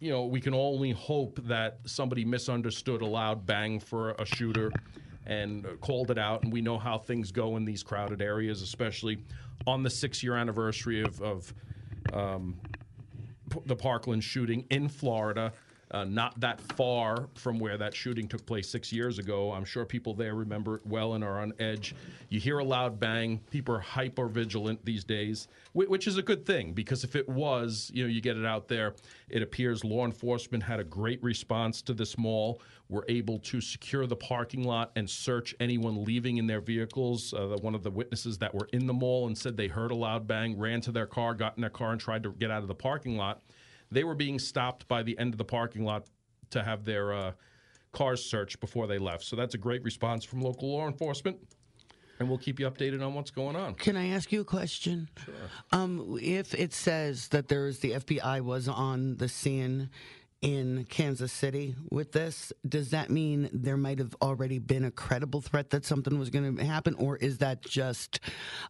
you 0.00 0.10
know, 0.10 0.24
we 0.24 0.40
can 0.40 0.54
only 0.54 0.92
hope 0.92 1.38
that 1.44 1.78
somebody 1.86 2.24
misunderstood 2.24 3.02
a 3.02 3.06
loud 3.06 3.46
bang 3.46 3.80
for 3.80 4.12
a 4.12 4.24
shooter 4.24 4.70
and 5.26 5.66
called 5.80 6.10
it 6.10 6.18
out. 6.18 6.42
And 6.42 6.52
we 6.52 6.60
know 6.60 6.78
how 6.78 6.98
things 6.98 7.32
go 7.32 7.56
in 7.56 7.64
these 7.64 7.82
crowded 7.82 8.22
areas, 8.22 8.62
especially 8.62 9.18
on 9.66 9.82
the 9.82 9.90
six 9.90 10.22
year 10.22 10.36
anniversary 10.36 11.02
of, 11.02 11.20
of 11.20 11.54
um, 12.12 12.60
the 13.66 13.76
Parkland 13.76 14.22
shooting 14.22 14.64
in 14.70 14.88
Florida 14.88 15.52
uh, 15.90 16.04
not 16.04 16.38
that 16.40 16.60
far 16.60 17.28
from 17.34 17.58
where 17.58 17.78
that 17.78 17.94
shooting 17.94 18.26
took 18.26 18.44
place 18.44 18.68
six 18.68 18.92
years 18.92 19.18
ago. 19.18 19.52
I'm 19.52 19.64
sure 19.64 19.84
people 19.84 20.14
there 20.14 20.34
remember 20.34 20.76
it 20.76 20.86
well 20.86 21.14
and 21.14 21.22
are 21.22 21.40
on 21.40 21.52
edge. 21.60 21.94
You 22.28 22.40
hear 22.40 22.58
a 22.58 22.64
loud 22.64 22.98
bang, 22.98 23.40
people 23.50 23.74
are 23.74 23.80
hyper 23.80 24.26
vigilant 24.26 24.84
these 24.84 25.04
days, 25.04 25.48
which 25.74 26.06
is 26.06 26.16
a 26.16 26.22
good 26.22 26.44
thing 26.44 26.72
because 26.72 27.04
if 27.04 27.14
it 27.14 27.28
was, 27.28 27.90
you 27.94 28.02
know, 28.02 28.08
you 28.08 28.20
get 28.20 28.36
it 28.36 28.44
out 28.44 28.68
there. 28.68 28.94
It 29.28 29.42
appears 29.42 29.84
law 29.84 30.04
enforcement 30.04 30.62
had 30.62 30.80
a 30.80 30.84
great 30.84 31.22
response 31.22 31.82
to 31.82 31.94
this 31.94 32.18
mall. 32.18 32.60
Were 32.88 33.04
able 33.08 33.40
to 33.40 33.60
secure 33.60 34.06
the 34.06 34.14
parking 34.14 34.62
lot 34.62 34.92
and 34.94 35.10
search 35.10 35.56
anyone 35.58 36.04
leaving 36.04 36.36
in 36.36 36.46
their 36.46 36.60
vehicles. 36.60 37.34
Uh, 37.34 37.56
one 37.60 37.74
of 37.74 37.82
the 37.82 37.90
witnesses 37.90 38.38
that 38.38 38.54
were 38.54 38.68
in 38.72 38.86
the 38.86 38.92
mall 38.92 39.26
and 39.26 39.36
said 39.36 39.56
they 39.56 39.66
heard 39.66 39.90
a 39.90 39.94
loud 39.96 40.28
bang, 40.28 40.56
ran 40.56 40.80
to 40.82 40.92
their 40.92 41.06
car, 41.06 41.34
got 41.34 41.56
in 41.56 41.62
their 41.62 41.70
car, 41.70 41.90
and 41.90 42.00
tried 42.00 42.22
to 42.22 42.32
get 42.34 42.48
out 42.48 42.62
of 42.62 42.68
the 42.68 42.76
parking 42.76 43.16
lot 43.16 43.42
they 43.90 44.04
were 44.04 44.14
being 44.14 44.38
stopped 44.38 44.88
by 44.88 45.02
the 45.02 45.18
end 45.18 45.34
of 45.34 45.38
the 45.38 45.44
parking 45.44 45.84
lot 45.84 46.06
to 46.50 46.62
have 46.62 46.84
their 46.84 47.12
uh, 47.12 47.32
cars 47.92 48.24
searched 48.24 48.60
before 48.60 48.86
they 48.86 48.98
left. 48.98 49.24
So 49.24 49.36
that's 49.36 49.54
a 49.54 49.58
great 49.58 49.82
response 49.82 50.24
from 50.24 50.40
local 50.40 50.70
law 50.70 50.86
enforcement. 50.86 51.38
And 52.18 52.28
we'll 52.28 52.38
keep 52.38 52.58
you 52.58 52.70
updated 52.70 53.04
on 53.04 53.14
what's 53.14 53.30
going 53.30 53.56
on. 53.56 53.74
Can 53.74 53.96
I 53.96 54.08
ask 54.08 54.32
you 54.32 54.40
a 54.40 54.44
question? 54.44 55.08
Sure. 55.22 55.34
Um, 55.72 56.18
if 56.20 56.54
it 56.54 56.72
says 56.72 57.28
that 57.28 57.48
there's 57.48 57.80
the 57.80 57.92
FBI 57.92 58.40
was 58.40 58.68
on 58.68 59.16
the 59.16 59.28
scene 59.28 59.90
in 60.40 60.86
Kansas 60.88 61.32
City 61.32 61.74
with 61.90 62.12
this, 62.12 62.52
does 62.66 62.90
that 62.90 63.10
mean 63.10 63.50
there 63.52 63.76
might 63.76 63.98
have 63.98 64.14
already 64.22 64.58
been 64.58 64.84
a 64.84 64.90
credible 64.90 65.42
threat 65.42 65.70
that 65.70 65.84
something 65.84 66.18
was 66.18 66.30
going 66.30 66.56
to 66.56 66.64
happen, 66.64 66.94
or 66.94 67.16
is 67.16 67.38
that 67.38 67.62
just 67.62 68.20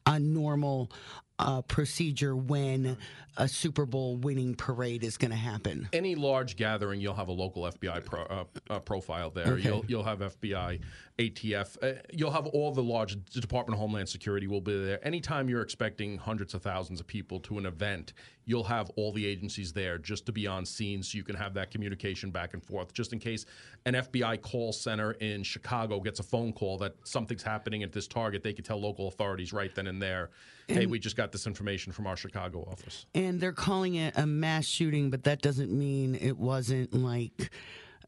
a 0.06 0.18
normal 0.18 0.90
uh, 1.38 1.62
procedure 1.62 2.34
when 2.34 2.96
a 3.36 3.48
Super 3.48 3.84
Bowl 3.86 4.16
winning 4.16 4.54
parade 4.54 5.04
is 5.04 5.16
going 5.16 5.30
to 5.30 5.36
happen? 5.36 5.88
Any 5.92 6.14
large 6.14 6.56
gathering, 6.56 7.00
you'll 7.00 7.14
have 7.14 7.28
a 7.28 7.32
local 7.32 7.62
FBI 7.64 8.04
pro, 8.04 8.22
uh, 8.22 8.44
uh, 8.70 8.78
profile 8.80 9.30
there. 9.30 9.54
Okay. 9.54 9.62
You'll, 9.62 9.84
you'll 9.86 10.04
have 10.04 10.20
FBI, 10.20 10.80
ATF. 11.18 11.82
Uh, 11.82 11.98
you'll 12.12 12.30
have 12.30 12.46
all 12.46 12.72
the 12.72 12.82
large 12.82 13.16
Department 13.30 13.74
of 13.74 13.80
Homeland 13.80 14.08
Security 14.08 14.46
will 14.46 14.60
be 14.60 14.84
there. 14.84 15.04
Anytime 15.06 15.48
you're 15.48 15.62
expecting 15.62 16.18
hundreds 16.18 16.52
of 16.52 16.62
thousands 16.62 17.00
of 17.00 17.06
people 17.06 17.40
to 17.40 17.58
an 17.58 17.64
event, 17.64 18.12
you'll 18.44 18.64
have 18.64 18.90
all 18.96 19.12
the 19.12 19.26
agencies 19.26 19.72
there 19.72 19.96
just 19.96 20.26
to 20.26 20.32
be 20.32 20.46
on 20.46 20.66
scene 20.66 21.02
so 21.02 21.16
you 21.16 21.24
can 21.24 21.34
have 21.34 21.54
that 21.54 21.70
communication 21.70 22.30
back 22.30 22.52
and 22.52 22.62
forth. 22.62 22.92
Just 22.92 23.14
in 23.14 23.18
case 23.18 23.46
an 23.86 23.94
FBI 23.94 24.42
call 24.42 24.72
center 24.72 25.12
in 25.12 25.42
Chicago 25.42 26.00
gets 26.00 26.20
a 26.20 26.22
phone 26.22 26.52
call 26.52 26.76
that 26.78 26.94
something's 27.04 27.42
happening 27.42 27.82
at 27.82 27.92
this 27.92 28.06
target, 28.06 28.42
they 28.42 28.52
can 28.52 28.64
tell 28.64 28.78
local 28.80 29.08
authorities 29.08 29.54
right 29.54 29.74
then 29.74 29.86
and 29.86 30.02
there, 30.02 30.30
and, 30.68 30.78
hey, 30.78 30.86
we 30.86 30.98
just 30.98 31.16
got 31.16 31.32
this 31.32 31.46
information 31.46 31.92
from 31.92 32.06
our 32.06 32.16
Chicago 32.16 32.66
office. 32.70 33.06
And 33.14 33.40
they're 33.40 33.52
calling 33.52 33.94
it 33.94 34.12
a 34.18 34.26
mass 34.26 34.66
shooting, 34.66 35.08
but 35.10 35.24
that 35.24 35.40
doesn't 35.40 35.70
mean 35.72 36.14
it 36.14 36.36
wasn't 36.36 36.92
like 36.92 37.50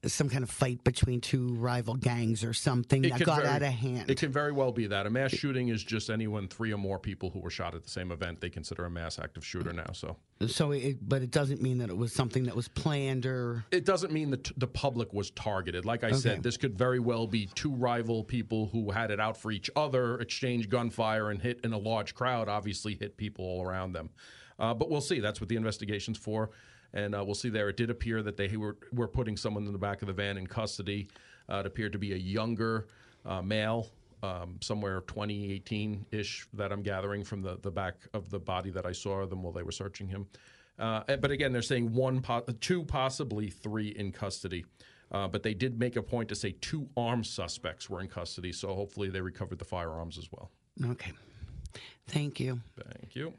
some 0.07 0.29
kind 0.29 0.45
of 0.45 0.51
fight 0.51 0.85
between 0.85 1.21
two 1.21 1.55
rival 1.55 1.95
gangs 1.95 2.45
or 2.45 2.53
something 2.53 3.05
it 3.05 3.11
that 3.11 3.25
got 3.25 3.43
very, 3.43 3.49
out 3.49 3.63
of 3.63 3.73
hand. 3.73 4.11
It 4.11 4.19
can 4.19 4.31
very 4.31 4.53
well 4.53 4.73
be 4.73 4.87
that. 4.87 5.07
A 5.07 5.11
mass 5.11 5.33
shooting 5.33 5.69
is 5.69 5.83
just 5.83 6.11
anyone 6.11 6.49
three 6.49 6.73
or 6.73 6.79
more 6.79 6.99
people 6.99 7.31
who 7.31 7.41
were 7.41 7.51
shot 7.51 7.75
at 7.75 7.83
the 7.83 7.91
same 7.91 8.13
event. 8.13 8.41
They 8.41 8.51
consider 8.51 8.85
a 8.85 8.91
mass 8.91 9.19
active 9.19 9.45
shooter 9.45 9.73
now. 9.73 9.91
So, 9.93 10.17
so, 10.47 10.73
it, 10.73 10.99
but 11.07 11.23
it 11.23 11.31
doesn't 11.31 11.61
mean 11.61 11.79
that 11.79 11.91
it 11.91 11.97
was 11.97 12.13
something 12.13 12.45
that 12.45 12.55
was 12.55 12.69
planned 12.69 13.27
or. 13.27 13.65
It 13.71 13.85
doesn't 13.85 14.13
mean 14.13 14.31
that 14.31 14.51
the 14.57 14.69
public 14.69 15.13
was 15.13 15.31
targeted. 15.33 15.85
Like 15.85 16.05
I 16.05 16.09
okay. 16.09 16.17
said, 16.17 16.43
this 16.43 16.57
could 16.57 16.79
very 16.79 17.01
well 17.01 17.27
be 17.27 17.47
two 17.55 17.73
rival 17.73 18.23
people 18.23 18.67
who 18.67 18.91
had 18.91 19.11
it 19.11 19.21
out 19.21 19.37
for 19.37 19.51
each 19.51 19.71
other, 19.75 20.21
exchange 20.21 20.69
gunfire, 20.69 21.31
and 21.31 21.43
hit 21.43 21.61
in 21.65 21.73
a 21.73 21.79
large 21.79 22.15
crowd. 22.15 22.49
Obviously, 22.49 22.95
hit 22.95 23.17
people 23.17 23.45
all 23.45 23.65
around 23.65 23.93
them. 23.93 24.11
Uh, 24.59 24.75
but 24.75 24.91
we'll 24.91 25.01
see. 25.01 25.21
That's 25.21 25.41
what 25.41 25.49
the 25.49 25.57
investigation's 25.57 26.19
for 26.19 26.51
and 26.95 27.15
uh, 27.15 27.23
we'll 27.25 27.35
see 27.35 27.49
there. 27.49 27.69
It 27.69 27.77
did 27.77 27.91
appear 27.91 28.23
that 28.23 28.37
they 28.37 28.57
were 28.57 28.77
were 28.93 29.09
putting 29.09 29.37
someone 29.37 29.67
in 29.67 29.73
the 29.73 29.79
back 29.79 30.03
of 30.03 30.09
the 30.09 30.15
van 30.15 30.37
in 30.39 30.47
custody. 30.47 31.09
Uh, 31.49 31.57
it 31.61 31.67
appeared 31.67 31.93
to 31.93 31.99
be 31.99 32.13
a 32.13 32.17
younger 32.17 32.89
uh, 33.25 33.43
male, 33.43 33.89
um, 34.23 34.57
somewhere 34.61 35.01
2018 35.03 36.07
ish, 36.13 36.47
that 36.55 36.73
I'm 36.73 36.83
gathering 36.83 37.25
from 37.25 37.43
the 37.43 37.59
the 37.63 37.71
back 37.71 37.97
of 38.15 38.31
the 38.31 38.39
body 38.39 38.71
that 38.71 38.87
I 38.87 38.93
saw 38.93 39.25
them 39.27 39.43
while 39.43 39.53
they 39.53 39.63
were 39.63 39.73
searching 39.73 40.09
him. 40.09 40.27
Uh, 40.79 41.03
but 41.17 41.31
again, 41.31 41.53
they're 41.53 41.61
saying 41.63 41.93
one, 41.93 42.21
po- 42.21 42.45
two, 42.61 42.85
possibly 42.85 43.51
three 43.51 43.89
in 43.89 44.13
custody. 44.13 44.65
Uh, 45.11 45.27
but 45.27 45.43
they 45.43 45.55
did 45.55 45.79
make 45.79 45.97
a 45.97 46.03
point 46.03 46.29
to 46.29 46.35
say 46.35 46.55
two 46.61 46.89
armed 46.97 47.27
suspects 47.27 47.89
were 47.89 48.01
in 48.01 48.09
custody, 48.09 48.53
so 48.53 48.75
hopefully 48.75 49.09
they 49.09 49.21
recovered 49.21 49.59
the 49.59 49.65
firearms 49.65 50.19
as 50.19 50.29
well. 50.31 50.51
Okay. 50.85 51.13
Thank 52.07 52.41
you. 52.41 52.61
Thank 52.77 53.17
you. 53.17 53.33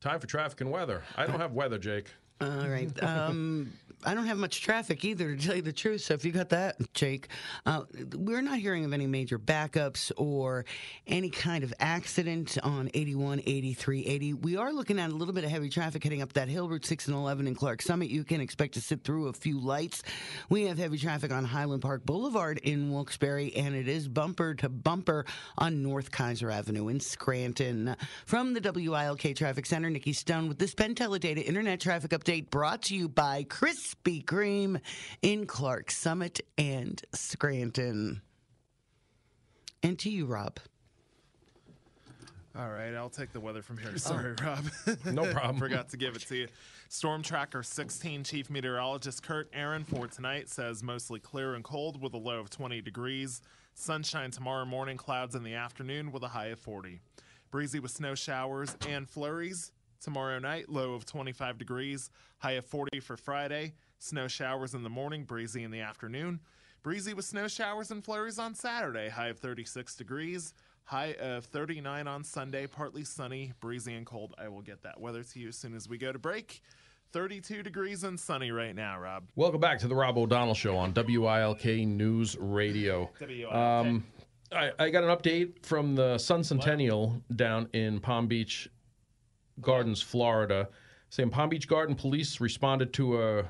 Time 0.00 0.20
for 0.20 0.26
traffic 0.26 0.60
and 0.60 0.70
weather. 0.70 1.02
I 1.16 1.26
don't 1.26 1.40
have 1.40 1.52
weather, 1.52 1.78
Jake. 1.78 2.08
All 2.40 2.68
right. 2.68 2.90
Um, 3.02 3.72
I 4.04 4.14
don't 4.14 4.26
have 4.26 4.38
much 4.38 4.62
traffic 4.62 5.04
either, 5.04 5.34
to 5.34 5.44
tell 5.44 5.56
you 5.56 5.62
the 5.62 5.72
truth. 5.72 6.02
So 6.02 6.14
if 6.14 6.24
you 6.24 6.30
got 6.30 6.50
that, 6.50 6.76
Jake, 6.94 7.28
uh, 7.66 7.82
we're 8.14 8.42
not 8.42 8.58
hearing 8.58 8.84
of 8.84 8.92
any 8.92 9.08
major 9.08 9.40
backups 9.40 10.12
or 10.16 10.66
any 11.06 11.30
kind 11.30 11.64
of 11.64 11.74
accident 11.80 12.56
on 12.62 12.90
81, 12.94 13.42
83, 13.44 14.06
80. 14.06 14.34
We 14.34 14.56
are 14.56 14.72
looking 14.72 15.00
at 15.00 15.10
a 15.10 15.14
little 15.14 15.34
bit 15.34 15.42
of 15.42 15.50
heavy 15.50 15.68
traffic 15.68 16.04
heading 16.04 16.22
up 16.22 16.34
that 16.34 16.48
hill, 16.48 16.68
Route 16.68 16.86
6 16.86 17.08
and 17.08 17.16
11 17.16 17.48
in 17.48 17.56
Clarks 17.56 17.86
Summit. 17.86 18.08
You 18.08 18.22
can 18.22 18.40
expect 18.40 18.74
to 18.74 18.80
sit 18.80 19.02
through 19.02 19.28
a 19.28 19.32
few 19.32 19.58
lights. 19.58 20.04
We 20.48 20.66
have 20.66 20.78
heavy 20.78 20.98
traffic 20.98 21.32
on 21.32 21.44
Highland 21.44 21.82
Park 21.82 22.06
Boulevard 22.06 22.58
in 22.58 22.92
Wilkes-Barre, 22.92 23.50
and 23.56 23.74
it 23.74 23.88
is 23.88 24.06
bumper 24.06 24.54
to 24.54 24.68
bumper 24.68 25.26
on 25.56 25.82
North 25.82 26.12
Keyser 26.12 26.52
Avenue 26.52 26.86
in 26.86 27.00
Scranton. 27.00 27.96
From 28.26 28.54
the 28.54 28.60
WILK 28.60 29.34
Traffic 29.34 29.66
Center, 29.66 29.90
Nikki 29.90 30.12
Stone 30.12 30.46
with 30.46 30.58
this 30.58 30.74
Penn 30.74 30.94
Teledata 30.94 31.44
Internet 31.44 31.80
Traffic 31.80 32.12
Update 32.12 32.27
update 32.28 32.50
brought 32.50 32.82
to 32.82 32.94
you 32.94 33.08
by 33.08 33.42
Krispy 33.44 34.22
Kreme 34.22 34.80
in 35.22 35.46
Clarks 35.46 35.96
Summit 35.96 36.40
and 36.58 37.00
Scranton. 37.14 38.20
And 39.82 39.98
to 40.00 40.10
you, 40.10 40.26
Rob. 40.26 40.58
All 42.58 42.68
right, 42.68 42.92
I'll 42.94 43.08
take 43.08 43.32
the 43.32 43.40
weather 43.40 43.62
from 43.62 43.78
here. 43.78 43.92
Oh. 43.94 43.96
Sorry, 43.96 44.34
oh. 44.42 44.44
Rob. 44.44 44.96
no 45.06 45.32
problem. 45.32 45.56
Forgot 45.58 45.88
to 45.90 45.96
give 45.96 46.16
it 46.16 46.22
to 46.22 46.36
you. 46.36 46.48
Storm 46.90 47.22
Tracker 47.22 47.62
16 47.62 48.24
Chief 48.24 48.50
Meteorologist 48.50 49.22
Kurt 49.22 49.48
Aaron 49.54 49.84
for 49.84 50.06
tonight 50.06 50.50
says 50.50 50.82
mostly 50.82 51.20
clear 51.20 51.54
and 51.54 51.64
cold 51.64 52.02
with 52.02 52.12
a 52.12 52.18
low 52.18 52.40
of 52.40 52.50
20 52.50 52.82
degrees. 52.82 53.40
Sunshine 53.74 54.32
tomorrow 54.32 54.66
morning, 54.66 54.98
clouds 54.98 55.34
in 55.34 55.44
the 55.44 55.54
afternoon 55.54 56.12
with 56.12 56.22
a 56.24 56.28
high 56.28 56.48
of 56.48 56.58
40. 56.58 57.00
Breezy 57.50 57.80
with 57.80 57.92
snow 57.92 58.14
showers 58.14 58.76
and 58.86 59.08
flurries. 59.08 59.72
Tomorrow 60.00 60.38
night, 60.38 60.68
low 60.68 60.94
of 60.94 61.04
25 61.06 61.58
degrees, 61.58 62.10
high 62.38 62.52
of 62.52 62.64
40 62.64 63.00
for 63.00 63.16
Friday. 63.16 63.72
Snow 63.98 64.28
showers 64.28 64.74
in 64.74 64.82
the 64.84 64.90
morning, 64.90 65.24
breezy 65.24 65.64
in 65.64 65.70
the 65.72 65.80
afternoon. 65.80 66.38
Breezy 66.84 67.14
with 67.14 67.24
snow 67.24 67.48
showers 67.48 67.90
and 67.90 68.04
flurries 68.04 68.38
on 68.38 68.54
Saturday, 68.54 69.08
high 69.08 69.28
of 69.28 69.38
36 69.38 69.96
degrees. 69.96 70.54
High 70.84 71.16
of 71.20 71.44
39 71.44 72.06
on 72.06 72.24
Sunday, 72.24 72.66
partly 72.66 73.04
sunny, 73.04 73.52
breezy 73.60 73.94
and 73.94 74.06
cold. 74.06 74.34
I 74.38 74.48
will 74.48 74.62
get 74.62 74.82
that 74.84 74.98
weather 74.98 75.22
to 75.22 75.38
you 75.38 75.48
as 75.48 75.56
soon 75.56 75.74
as 75.74 75.88
we 75.88 75.98
go 75.98 76.12
to 76.12 76.18
break. 76.18 76.62
32 77.12 77.62
degrees 77.62 78.04
and 78.04 78.18
sunny 78.18 78.52
right 78.52 78.74
now, 78.74 78.98
Rob. 78.98 79.28
Welcome 79.34 79.60
back 79.60 79.78
to 79.80 79.88
the 79.88 79.94
Rob 79.94 80.16
O'Donnell 80.16 80.54
Show 80.54 80.76
on 80.76 80.94
WILK 80.94 81.64
News 81.86 82.36
Radio. 82.38 83.10
WILK. 83.20 83.52
Um, 83.54 84.04
I, 84.52 84.70
I, 84.78 84.90
got 84.90 85.04
an 85.04 85.10
update 85.10 85.66
from 85.66 85.94
the 85.94 86.16
Sun 86.16 86.44
Sentinel 86.44 87.20
down 87.36 87.68
in 87.74 88.00
Palm 88.00 88.26
Beach, 88.26 88.68
Gardens, 89.60 90.02
Florida, 90.02 90.68
saying 91.10 91.30
Palm 91.30 91.48
Beach 91.48 91.68
Garden 91.68 91.94
police 91.94 92.40
responded 92.40 92.92
to 92.94 93.20
a 93.20 93.38
uh, 93.40 93.42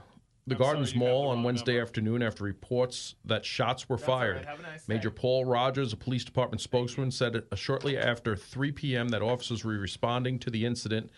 the 0.48 0.54
I'm 0.54 0.58
Gardens 0.60 0.94
Mall 0.94 1.28
on 1.28 1.42
Wednesday 1.42 1.72
number. 1.72 1.82
afternoon 1.82 2.22
after 2.22 2.42
reports 2.44 3.16
that 3.26 3.44
shots 3.44 3.88
were 3.88 3.96
That's 3.96 4.06
fired. 4.06 4.46
Right. 4.46 4.62
Nice 4.62 4.88
Major 4.88 5.10
Paul 5.10 5.44
Rogers, 5.44 5.92
a 5.92 5.96
police 5.96 6.24
department 6.24 6.60
spokesman, 6.60 7.10
said 7.10 7.42
uh, 7.52 7.56
shortly 7.56 7.98
after 7.98 8.34
3 8.34 8.72
p.m. 8.72 9.08
that 9.10 9.20
officers 9.20 9.64
were 9.64 9.72
responding 9.72 10.38
to 10.40 10.50
the 10.50 10.64
incident 10.64 11.10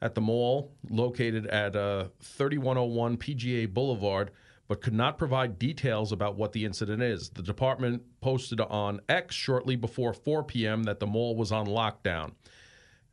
at 0.00 0.14
the 0.14 0.20
mall 0.20 0.70
located 0.88 1.46
at 1.48 1.74
uh, 1.74 2.06
3101 2.20 3.16
PGA 3.16 3.72
Boulevard, 3.72 4.30
but 4.68 4.80
could 4.80 4.94
not 4.94 5.18
provide 5.18 5.58
details 5.58 6.12
about 6.12 6.36
what 6.36 6.52
the 6.52 6.64
incident 6.64 7.02
is. 7.02 7.30
The 7.30 7.42
department 7.42 8.02
posted 8.20 8.60
on 8.60 9.00
X 9.08 9.34
shortly 9.34 9.74
before 9.74 10.12
4 10.12 10.44
p.m. 10.44 10.84
that 10.84 11.00
the 11.00 11.06
mall 11.06 11.34
was 11.34 11.50
on 11.50 11.66
lockdown. 11.66 12.32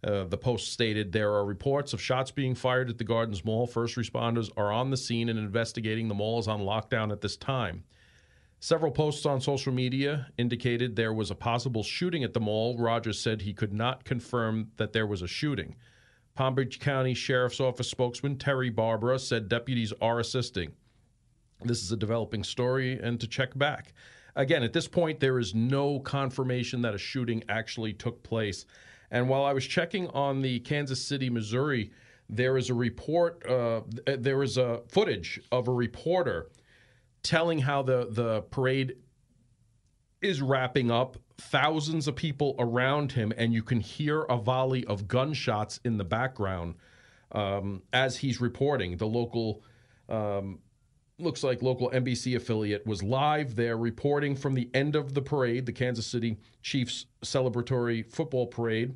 Uh, 0.05 0.23
the 0.25 0.37
Post 0.37 0.71
stated 0.71 1.11
there 1.11 1.33
are 1.33 1.43
reports 1.43 1.91
of 1.91 1.99
shots 1.99 2.29
being 2.29 2.53
fired 2.53 2.91
at 2.91 2.99
the 2.99 3.03
Gardens 3.03 3.43
Mall. 3.43 3.65
First 3.65 3.95
responders 3.95 4.51
are 4.55 4.71
on 4.71 4.91
the 4.91 4.97
scene 4.97 5.29
and 5.29 5.39
investigating. 5.39 6.07
The 6.07 6.13
mall 6.13 6.37
is 6.37 6.47
on 6.47 6.61
lockdown 6.61 7.11
at 7.11 7.21
this 7.21 7.35
time. 7.35 7.83
Several 8.59 8.91
posts 8.91 9.25
on 9.25 9.41
social 9.41 9.73
media 9.73 10.27
indicated 10.37 10.95
there 10.95 11.13
was 11.13 11.31
a 11.31 11.35
possible 11.35 11.81
shooting 11.81 12.23
at 12.23 12.33
the 12.33 12.39
mall. 12.39 12.77
Rogers 12.77 13.19
said 13.19 13.41
he 13.41 13.53
could 13.53 13.73
not 13.73 14.05
confirm 14.05 14.71
that 14.77 14.93
there 14.93 15.07
was 15.07 15.23
a 15.23 15.27
shooting. 15.27 15.75
Palm 16.35 16.53
Beach 16.53 16.79
County 16.79 17.13
Sheriff's 17.13 17.59
Office 17.59 17.89
spokesman 17.89 18.35
Teri 18.37 18.73
Barbera 18.73 19.19
said 19.19 19.49
deputies 19.49 19.91
are 20.01 20.19
assisting. 20.19 20.71
This 21.63 21.81
is 21.81 21.91
a 21.91 21.97
developing 21.97 22.43
story 22.43 22.99
and 22.99 23.19
to 23.19 23.27
check 23.27 23.57
back. 23.57 23.93
Again, 24.35 24.63
at 24.63 24.73
this 24.73 24.87
point, 24.87 25.19
there 25.19 25.39
is 25.39 25.55
no 25.55 25.99
confirmation 25.99 26.81
that 26.81 26.93
a 26.93 26.99
shooting 26.99 27.43
actually 27.47 27.93
took 27.93 28.21
place. 28.21 28.65
And 29.11 29.29
while 29.29 29.45
I 29.45 29.53
was 29.53 29.65
checking 29.65 30.07
on 30.09 30.41
the 30.41 30.59
Kansas 30.61 31.01
City, 31.01 31.29
Missouri, 31.29 31.91
there 32.29 32.57
is 32.57 32.69
a 32.69 32.73
report, 32.73 33.45
uh, 33.45 33.81
there 34.05 34.41
is 34.41 34.57
a 34.57 34.81
footage 34.87 35.39
of 35.51 35.67
a 35.67 35.71
reporter 35.71 36.49
telling 37.23 37.59
how 37.59 37.81
the, 37.81 38.07
the 38.09 38.41
parade 38.43 38.95
is 40.21 40.41
wrapping 40.41 40.91
up, 40.91 41.17
thousands 41.37 42.07
of 42.07 42.15
people 42.15 42.55
around 42.57 43.11
him, 43.11 43.33
and 43.37 43.53
you 43.53 43.61
can 43.61 43.79
hear 43.79 44.21
a 44.23 44.37
volley 44.37 44.85
of 44.85 45.07
gunshots 45.07 45.79
in 45.83 45.97
the 45.97 46.03
background 46.03 46.75
um, 47.31 47.81
as 47.93 48.17
he's 48.17 48.41
reporting. 48.41 48.97
The 48.97 49.07
local 49.07 49.61
um, 50.09 50.59
looks 51.17 51.43
like 51.43 51.61
local 51.61 51.89
NBC 51.91 52.35
affiliate 52.35 52.85
was 52.85 53.01
live 53.01 53.55
there 53.55 53.77
reporting 53.77 54.35
from 54.35 54.53
the 54.53 54.69
end 54.73 54.95
of 54.95 55.13
the 55.13 55.21
parade, 55.21 55.65
the 55.65 55.71
Kansas 55.71 56.05
City 56.05 56.37
Chiefs 56.61 57.05
celebratory 57.23 58.05
football 58.05 58.47
parade. 58.47 58.95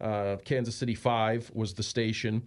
Uh, 0.00 0.36
Kansas 0.44 0.74
City 0.74 0.94
5 0.94 1.52
was 1.54 1.74
the 1.74 1.82
station. 1.82 2.42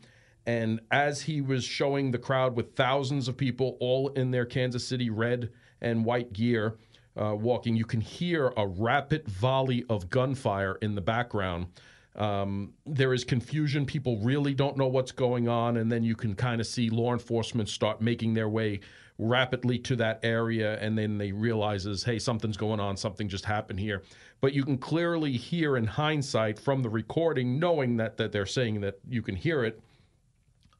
And 0.46 0.82
as 0.92 1.22
he 1.22 1.42
was 1.42 1.64
showing 1.64 2.12
the 2.12 2.18
crowd 2.18 2.56
with 2.56 2.76
thousands 2.76 3.28
of 3.28 3.38
people 3.38 3.78
all 3.80 4.10
in 4.10 4.32
their 4.32 4.46
Kansas 4.46 4.86
City 4.86 5.10
red 5.10 5.52
and 5.82 6.04
white 6.04 6.34
gear 6.34 6.78
uh, 7.20 7.36
walking. 7.36 7.76
You 7.76 7.86
can 7.86 8.02
hear 8.02 8.54
a 8.56 8.68
rapid 8.68 9.28
volley 9.28 9.86
of 9.90 10.10
gunfire 10.10 10.78
in 10.82 10.96
the 10.96 11.02
background. 11.02 11.68
Um, 12.17 12.74
there 12.86 13.13
is 13.13 13.24
confusion. 13.24 13.86
People 13.86 14.17
really 14.17 14.53
don't 14.53 14.75
know 14.75 14.88
what's 14.88 15.12
going 15.12 15.47
on. 15.47 15.77
And 15.77 15.91
then 15.91 16.03
you 16.03 16.15
can 16.15 16.33
kind 16.36 16.59
of 16.59 16.67
see 16.67 16.89
law 16.89 17.13
enforcement 17.13 17.69
start 17.69 18.01
making 18.01 18.33
their 18.33 18.50
way 18.50 18.79
rapidly 19.19 19.77
to 19.79 19.95
that 19.97 20.19
area. 20.24 20.79
And 20.79 20.97
then 20.97 21.17
they 21.17 21.31
realizes, 21.31 22.03
hey, 22.03 22.19
something's 22.19 22.57
going 22.57 22.79
on. 22.79 22.97
Something 22.97 23.29
just 23.29 23.45
happened 23.45 23.79
here. 23.79 24.03
But 24.41 24.53
you 24.53 24.63
can 24.63 24.77
clearly 24.77 25.33
hear 25.33 25.77
in 25.77 25.86
hindsight 25.86 26.59
from 26.59 26.81
the 26.81 26.89
recording, 26.89 27.59
knowing 27.59 27.97
that, 27.97 28.17
that 28.17 28.31
they're 28.31 28.45
saying 28.45 28.81
that 28.81 29.00
you 29.07 29.21
can 29.21 29.36
hear 29.36 29.63
it, 29.63 29.79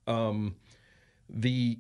um, 0.08 0.56
the 1.30 1.80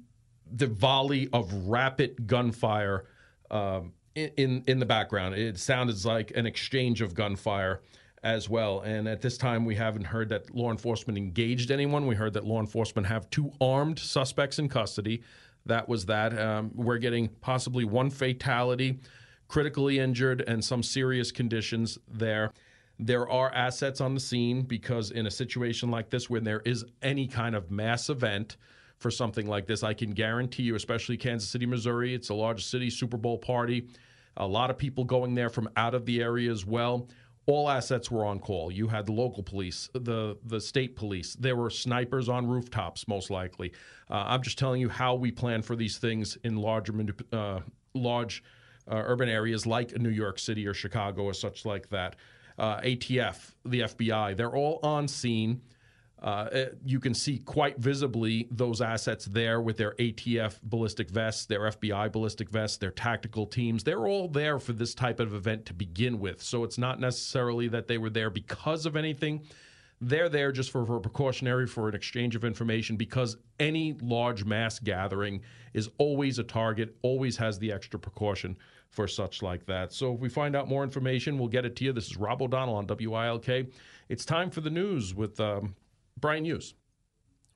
the 0.49 0.67
volley 0.67 1.29
of 1.33 1.53
rapid 1.67 2.25
gunfire 2.25 3.05
um, 3.51 3.93
in 4.15 4.63
in 4.67 4.79
the 4.79 4.85
background. 4.85 5.35
It 5.35 5.57
sounded 5.57 6.03
like 6.05 6.31
an 6.35 6.45
exchange 6.45 7.01
of 7.01 7.13
gunfire 7.13 7.81
as 8.23 8.49
well. 8.49 8.81
And 8.81 9.07
at 9.07 9.21
this 9.21 9.37
time, 9.37 9.65
we 9.65 9.75
haven't 9.75 10.05
heard 10.05 10.29
that 10.29 10.53
law 10.53 10.71
enforcement 10.71 11.17
engaged 11.17 11.71
anyone. 11.71 12.07
We 12.07 12.15
heard 12.15 12.33
that 12.33 12.45
law 12.45 12.59
enforcement 12.59 13.07
have 13.07 13.29
two 13.29 13.51
armed 13.61 13.99
suspects 13.99 14.59
in 14.59 14.69
custody. 14.69 15.21
That 15.65 15.87
was 15.87 16.05
that. 16.05 16.37
Um, 16.37 16.71
we're 16.73 16.97
getting 16.97 17.27
possibly 17.41 17.85
one 17.85 18.09
fatality, 18.09 18.99
critically 19.47 19.99
injured, 19.99 20.41
and 20.47 20.63
some 20.63 20.81
serious 20.81 21.31
conditions 21.31 21.97
there. 22.07 22.51
There 22.99 23.29
are 23.29 23.53
assets 23.53 24.01
on 24.01 24.15
the 24.15 24.19
scene 24.19 24.63
because 24.63 25.11
in 25.11 25.27
a 25.27 25.31
situation 25.31 25.91
like 25.91 26.09
this, 26.09 26.29
when 26.29 26.43
there 26.43 26.61
is 26.65 26.83
any 27.03 27.27
kind 27.27 27.55
of 27.55 27.69
mass 27.69 28.09
event 28.09 28.57
for 28.97 29.11
something 29.11 29.45
like 29.45 29.67
this, 29.67 29.83
I 29.83 29.93
can 29.93 30.11
guarantee 30.11 30.63
you, 30.63 30.73
especially 30.75 31.17
Kansas 31.17 31.47
City, 31.47 31.67
Missouri, 31.67 32.15
it's 32.15 32.29
a 32.29 32.33
large 32.33 32.65
city, 32.65 32.89
Super 32.89 33.17
Bowl 33.17 33.37
party, 33.37 33.87
a 34.37 34.47
lot 34.47 34.71
of 34.71 34.77
people 34.79 35.03
going 35.03 35.35
there 35.35 35.49
from 35.49 35.69
out 35.77 35.93
of 35.93 36.05
the 36.05 36.21
area 36.21 36.51
as 36.51 36.65
well 36.65 37.07
all 37.47 37.69
assets 37.69 38.11
were 38.11 38.25
on 38.25 38.39
call. 38.39 38.71
You 38.71 38.87
had 38.87 39.05
the 39.05 39.13
local 39.13 39.41
police, 39.41 39.89
the 39.93 40.37
the 40.45 40.59
state 40.59 40.95
police. 40.95 41.35
There 41.35 41.55
were 41.55 41.69
snipers 41.69 42.29
on 42.29 42.45
rooftops, 42.45 43.07
most 43.07 43.31
likely. 43.31 43.71
Uh, 44.09 44.25
I'm 44.27 44.43
just 44.43 44.57
telling 44.57 44.81
you 44.81 44.89
how 44.89 45.15
we 45.15 45.31
plan 45.31 45.61
for 45.61 45.75
these 45.75 45.97
things 45.97 46.37
in 46.43 46.57
larger, 46.57 46.93
uh, 47.31 47.61
large 47.93 48.43
uh, 48.91 49.01
urban 49.05 49.29
areas 49.29 49.65
like 49.65 49.97
New 49.97 50.09
York 50.09 50.39
City 50.39 50.67
or 50.67 50.73
Chicago 50.73 51.23
or 51.23 51.33
such 51.33 51.65
like 51.65 51.89
that. 51.89 52.17
Uh, 52.59 52.81
ATF, 52.81 53.51
the 53.65 53.81
FBI, 53.81 54.35
they're 54.35 54.55
all 54.55 54.79
on 54.83 55.07
scene. 55.07 55.61
Uh, 56.21 56.47
eh, 56.51 56.65
you 56.83 56.99
can 56.99 57.13
see 57.13 57.37
quite 57.39 57.77
visibly 57.77 58.47
those 58.49 58.81
assets 58.81 59.25
there 59.25 59.61
with 59.61 59.77
their 59.77 59.93
ATF 59.99 60.59
ballistic 60.63 61.11
vests, 61.11 61.45
their 61.45 61.61
FBI 61.61 62.11
ballistic 62.11 62.49
vests, 62.49 62.77
their 62.77 62.91
tactical 62.91 63.45
teams. 63.45 63.83
They're 63.83 64.07
all 64.07 64.27
there 64.27 64.57
for 64.57 64.73
this 64.73 64.95
type 64.95 65.19
of 65.19 65.35
event 65.35 65.65
to 65.67 65.73
begin 65.73 66.19
with. 66.19 66.41
So 66.41 66.63
it's 66.63 66.79
not 66.79 66.99
necessarily 66.99 67.67
that 67.67 67.87
they 67.87 67.99
were 67.99 68.09
there 68.09 68.31
because 68.31 68.87
of 68.87 68.95
anything. 68.95 69.43
They're 70.01 70.29
there 70.29 70.51
just 70.51 70.71
for, 70.71 70.85
for 70.85 70.99
precautionary, 70.99 71.67
for 71.67 71.87
an 71.87 71.95
exchange 71.95 72.35
of 72.35 72.43
information, 72.43 72.97
because 72.97 73.37
any 73.59 73.95
large 74.01 74.43
mass 74.43 74.79
gathering 74.79 75.41
is 75.73 75.89
always 75.97 76.39
a 76.39 76.43
target, 76.43 76.95
always 77.03 77.37
has 77.37 77.59
the 77.59 77.71
extra 77.71 77.99
precaution 77.99 78.57
for 78.89 79.07
such 79.07 79.43
like 79.43 79.65
that. 79.67 79.93
So 79.93 80.13
if 80.13 80.19
we 80.19 80.29
find 80.29 80.55
out 80.55 80.67
more 80.67 80.83
information, 80.83 81.37
we'll 81.37 81.47
get 81.47 81.65
it 81.65 81.75
to 81.77 81.85
you. 81.85 81.93
This 81.93 82.07
is 82.07 82.17
Rob 82.17 82.41
O'Donnell 82.41 82.75
on 82.75 82.87
WILK. 82.87 83.67
It's 84.09 84.25
time 84.25 84.49
for 84.49 84.61
the 84.61 84.71
news 84.71 85.13
with. 85.13 85.39
Um, 85.39 85.75
Brian 86.19 86.45
Hughes. 86.45 86.73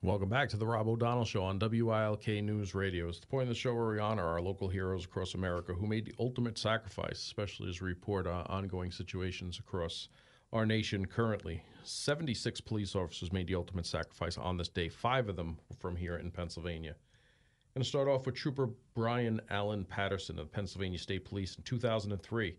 Welcome 0.02 0.28
back 0.28 0.48
to 0.50 0.56
the 0.56 0.66
Rob 0.66 0.86
O'Donnell 0.86 1.24
Show 1.24 1.42
on 1.42 1.58
WILK 1.58 2.28
News 2.44 2.76
Radio. 2.76 3.08
It's 3.08 3.18
the 3.18 3.26
point 3.26 3.42
of 3.42 3.48
the 3.48 3.56
show 3.56 3.74
where 3.74 3.88
we 3.88 3.98
honor 3.98 4.24
our 4.24 4.40
local 4.40 4.68
heroes 4.68 5.04
across 5.04 5.34
America 5.34 5.74
who 5.74 5.84
made 5.84 6.06
the 6.06 6.14
ultimate 6.20 6.56
sacrifice, 6.56 7.18
especially 7.18 7.70
as 7.70 7.80
we 7.80 7.88
report 7.88 8.28
on 8.28 8.46
ongoing 8.46 8.92
situations 8.92 9.58
across 9.58 10.08
our 10.52 10.64
nation 10.64 11.06
currently. 11.06 11.64
76 11.82 12.60
police 12.60 12.94
officers 12.94 13.32
made 13.32 13.48
the 13.48 13.56
ultimate 13.56 13.84
sacrifice 13.84 14.38
on 14.38 14.56
this 14.56 14.68
day, 14.68 14.88
five 14.88 15.28
of 15.28 15.34
them 15.34 15.58
from 15.80 15.96
here 15.96 16.18
in 16.18 16.30
Pennsylvania. 16.30 16.94
I'm 16.94 17.80
going 17.80 17.82
to 17.82 17.88
start 17.88 18.06
off 18.06 18.26
with 18.26 18.36
Trooper 18.36 18.68
Brian 18.94 19.40
Allen 19.50 19.84
Patterson 19.84 20.38
of 20.38 20.52
Pennsylvania 20.52 21.00
State 21.00 21.24
Police 21.24 21.56
in 21.56 21.64
2003 21.64 22.54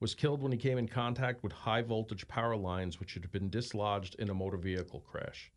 was 0.00 0.14
killed 0.14 0.42
when 0.42 0.52
he 0.52 0.58
came 0.58 0.78
in 0.78 0.88
contact 0.88 1.42
with 1.42 1.52
high 1.52 1.82
voltage 1.82 2.28
power 2.28 2.56
lines 2.56 3.00
which 3.00 3.14
had 3.14 3.30
been 3.32 3.48
dislodged 3.48 4.14
in 4.16 4.30
a 4.30 4.34
motor 4.34 4.56
vehicle 4.56 5.00
crash. 5.00 5.50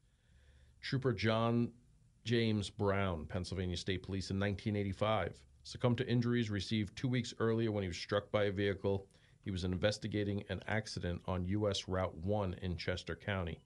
Trooper 0.81 1.13
John 1.13 1.71
James 2.23 2.69
Brown, 2.69 3.25
Pennsylvania 3.25 3.77
State 3.77 4.03
Police, 4.03 4.29
in 4.29 4.39
1985, 4.39 5.41
succumbed 5.63 5.97
to 5.97 6.07
injuries 6.07 6.49
received 6.49 6.95
two 6.95 7.07
weeks 7.07 7.33
earlier 7.39 7.71
when 7.71 7.83
he 7.83 7.87
was 7.87 7.97
struck 7.97 8.31
by 8.31 8.45
a 8.45 8.51
vehicle. 8.51 9.07
He 9.41 9.51
was 9.51 9.63
investigating 9.63 10.43
an 10.49 10.61
accident 10.67 11.21
on 11.25 11.45
U.S. 11.45 11.87
Route 11.87 12.15
1 12.17 12.55
in 12.61 12.77
Chester 12.77 13.15
County. 13.15 13.59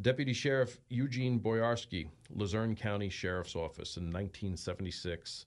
Deputy 0.00 0.32
Sheriff 0.32 0.78
Eugene 0.88 1.40
Boyarsky, 1.40 2.08
Luzerne 2.30 2.76
County 2.76 3.08
Sheriff's 3.08 3.56
Office, 3.56 3.96
in 3.96 4.04
1976, 4.04 5.46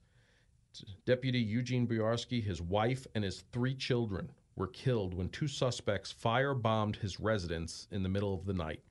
Deputy 1.04 1.38
Eugene 1.38 1.86
Boyarsky, 1.86 2.42
his 2.42 2.62
wife, 2.62 3.06
and 3.14 3.24
his 3.24 3.44
three 3.52 3.74
children 3.74 4.30
were 4.56 4.68
killed 4.68 5.14
when 5.14 5.28
two 5.28 5.48
suspects 5.48 6.12
firebombed 6.12 6.96
his 6.96 7.20
residence 7.20 7.88
in 7.90 8.02
the 8.02 8.08
middle 8.08 8.34
of 8.34 8.44
the 8.44 8.52
night. 8.52 8.82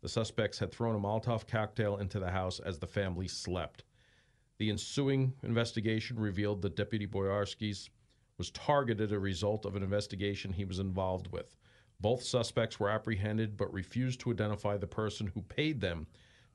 The 0.00 0.08
suspects 0.08 0.58
had 0.58 0.70
thrown 0.70 0.94
a 0.94 0.98
Molotov 0.98 1.46
cocktail 1.46 1.96
into 1.96 2.20
the 2.20 2.30
house 2.30 2.60
as 2.60 2.78
the 2.78 2.86
family 2.86 3.28
slept. 3.28 3.84
The 4.58 4.70
ensuing 4.70 5.34
investigation 5.42 6.18
revealed 6.18 6.62
that 6.62 6.76
Deputy 6.76 7.06
Boyarsky's 7.06 7.90
was 8.38 8.50
targeted 8.50 9.10
as 9.10 9.12
a 9.12 9.18
result 9.18 9.64
of 9.64 9.74
an 9.74 9.82
investigation 9.82 10.52
he 10.52 10.64
was 10.64 10.78
involved 10.78 11.32
with. 11.32 11.56
Both 12.00 12.22
suspects 12.22 12.78
were 12.78 12.90
apprehended 12.90 13.56
but 13.56 13.72
refused 13.72 14.20
to 14.20 14.30
identify 14.30 14.76
the 14.76 14.86
person 14.86 15.26
who 15.26 15.42
paid 15.42 15.80
them 15.80 16.06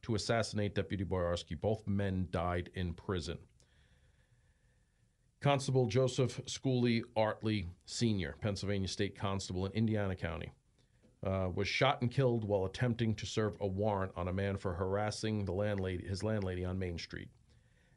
to 0.04 0.16
assassinate 0.16 0.76
Deputy 0.76 1.04
Boyarsky. 1.04 1.60
Both 1.60 1.86
men 1.88 2.28
died 2.32 2.70
in 2.74 2.94
prison. 2.94 3.38
Constable 5.44 5.88
Joseph 5.88 6.40
Schooley 6.46 7.04
Artley 7.18 7.66
Sr., 7.86 8.36
Pennsylvania 8.40 8.88
State 8.88 9.14
Constable 9.14 9.66
in 9.66 9.74
Indiana 9.74 10.16
County, 10.16 10.54
uh, 11.22 11.50
was 11.54 11.68
shot 11.68 12.02
and 12.02 12.10
killed 12.10 12.46
while 12.46 12.64
attempting 12.64 13.14
to 13.16 13.26
serve 13.26 13.58
a 13.60 13.68
warrant 13.68 14.14
on 14.16 14.30
a 14.30 14.34
man 14.34 14.56
for 14.56 14.74
harassing 14.74 15.44
the 15.44 15.52
landlady, 15.52 16.08
his 16.08 16.24
landlady 16.24 16.64
on 16.64 16.80
Main 16.80 16.98
Street. 16.98 17.28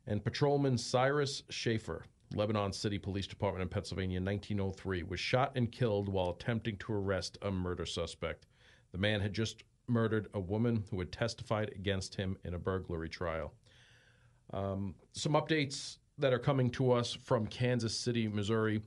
And 0.08 0.24
Patrolman 0.24 0.76
Cyrus 0.76 1.44
Schaefer, 1.48 2.04
Lebanon 2.34 2.72
City 2.72 2.98
Police 2.98 3.28
Department 3.28 3.62
in 3.62 3.68
Pennsylvania 3.68 4.16
in 4.16 4.24
1903, 4.24 5.04
was 5.04 5.20
shot 5.20 5.52
and 5.54 5.70
killed 5.70 6.08
while 6.08 6.30
attempting 6.30 6.76
to 6.78 6.94
arrest 6.94 7.38
a 7.42 7.50
murder 7.52 7.86
suspect. 7.86 8.46
The 8.90 8.98
man 8.98 9.20
had 9.20 9.32
just 9.32 9.62
murdered 9.86 10.26
a 10.34 10.40
woman 10.40 10.82
who 10.90 10.98
had 10.98 11.12
testified 11.12 11.70
against 11.76 12.16
him 12.16 12.36
in 12.42 12.54
a 12.54 12.58
burglary 12.58 13.08
trial. 13.08 13.54
Um, 14.52 14.96
some 15.12 15.34
updates 15.34 15.98
that 16.18 16.32
are 16.32 16.38
coming 16.38 16.70
to 16.70 16.92
us 16.92 17.12
from 17.12 17.46
Kansas 17.46 17.94
City, 17.94 18.26
Missouri, 18.26 18.80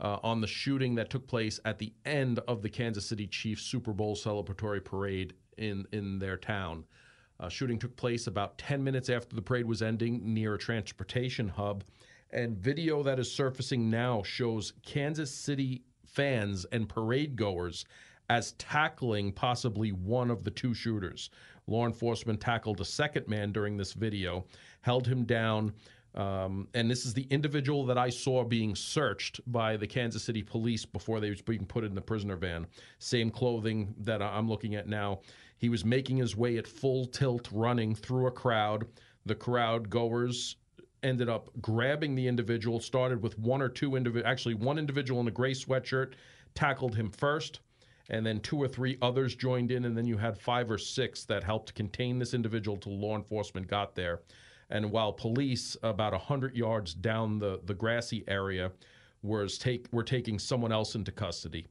uh, 0.00 0.18
on 0.22 0.40
the 0.40 0.46
shooting 0.46 0.94
that 0.96 1.08
took 1.08 1.26
place 1.26 1.58
at 1.64 1.78
the 1.78 1.92
end 2.04 2.40
of 2.46 2.60
the 2.62 2.68
Kansas 2.68 3.06
City 3.06 3.26
Chiefs 3.26 3.62
Super 3.62 3.92
Bowl 3.92 4.14
celebratory 4.14 4.84
parade 4.84 5.32
in 5.56 5.86
in 5.92 6.18
their 6.18 6.36
town. 6.36 6.84
Uh, 7.40 7.48
shooting 7.48 7.78
took 7.78 7.96
place 7.96 8.26
about 8.26 8.58
10 8.58 8.82
minutes 8.82 9.08
after 9.08 9.34
the 9.34 9.42
parade 9.42 9.64
was 9.64 9.80
ending 9.80 10.34
near 10.34 10.54
a 10.54 10.58
transportation 10.58 11.48
hub. 11.48 11.84
And 12.30 12.58
video 12.58 13.02
that 13.02 13.18
is 13.18 13.32
surfacing 13.32 13.88
now 13.88 14.22
shows 14.22 14.74
Kansas 14.84 15.32
City 15.34 15.82
fans 16.04 16.66
and 16.72 16.88
parade 16.88 17.36
goers 17.36 17.86
as 18.28 18.52
tackling 18.52 19.32
possibly 19.32 19.90
one 19.92 20.30
of 20.30 20.44
the 20.44 20.50
two 20.50 20.74
shooters. 20.74 21.30
Law 21.66 21.86
enforcement 21.86 22.40
tackled 22.40 22.80
a 22.80 22.84
second 22.84 23.26
man 23.26 23.52
during 23.52 23.76
this 23.76 23.94
video, 23.94 24.44
held 24.82 25.06
him 25.06 25.24
down, 25.24 25.72
um, 26.14 26.68
and 26.74 26.90
this 26.90 27.04
is 27.04 27.14
the 27.14 27.26
individual 27.30 27.84
that 27.86 27.98
I 27.98 28.08
saw 28.08 28.44
being 28.44 28.74
searched 28.74 29.40
by 29.50 29.76
the 29.76 29.86
Kansas 29.86 30.24
City 30.24 30.42
police 30.42 30.84
before 30.84 31.20
they 31.20 31.30
was 31.30 31.42
being 31.42 31.64
put 31.64 31.84
in 31.84 31.94
the 31.94 32.00
prisoner 32.00 32.36
van. 32.36 32.66
Same 32.98 33.30
clothing 33.30 33.94
that 33.98 34.22
I'm 34.22 34.48
looking 34.48 34.74
at 34.74 34.88
now. 34.88 35.20
He 35.58 35.68
was 35.68 35.84
making 35.84 36.16
his 36.16 36.36
way 36.36 36.56
at 36.56 36.66
full 36.66 37.06
tilt, 37.06 37.48
running 37.52 37.94
through 37.94 38.26
a 38.26 38.32
crowd. 38.32 38.86
The 39.26 39.34
crowd 39.34 39.90
goers 39.90 40.56
ended 41.02 41.28
up 41.28 41.50
grabbing 41.60 42.14
the 42.14 42.26
individual. 42.26 42.80
Started 42.80 43.22
with 43.22 43.38
one 43.38 43.62
or 43.62 43.68
two 43.68 43.96
individual, 43.96 44.28
actually 44.28 44.54
one 44.54 44.78
individual 44.78 45.20
in 45.20 45.28
a 45.28 45.32
gray 45.32 45.52
sweatshirt, 45.52 46.14
tackled 46.54 46.96
him 46.96 47.10
first 47.10 47.60
and 48.10 48.24
then 48.24 48.40
two 48.40 48.56
or 48.56 48.68
three 48.68 48.96
others 49.02 49.34
joined 49.34 49.70
in, 49.70 49.84
and 49.84 49.96
then 49.96 50.06
you 50.06 50.16
had 50.16 50.38
five 50.38 50.70
or 50.70 50.78
six 50.78 51.24
that 51.24 51.44
helped 51.44 51.74
contain 51.74 52.18
this 52.18 52.34
individual 52.34 52.76
till 52.76 52.98
law 52.98 53.16
enforcement 53.16 53.66
got 53.66 53.94
there. 53.94 54.20
And 54.70 54.90
while 54.90 55.12
police 55.12 55.76
about 55.82 56.12
100 56.12 56.54
yards 56.54 56.94
down 56.94 57.38
the, 57.38 57.60
the 57.64 57.74
grassy 57.74 58.24
area 58.28 58.72
was 59.22 59.58
take, 59.58 59.86
were 59.92 60.04
taking 60.04 60.38
someone 60.38 60.72
else 60.72 60.94
into 60.94 61.10
custody. 61.10 61.66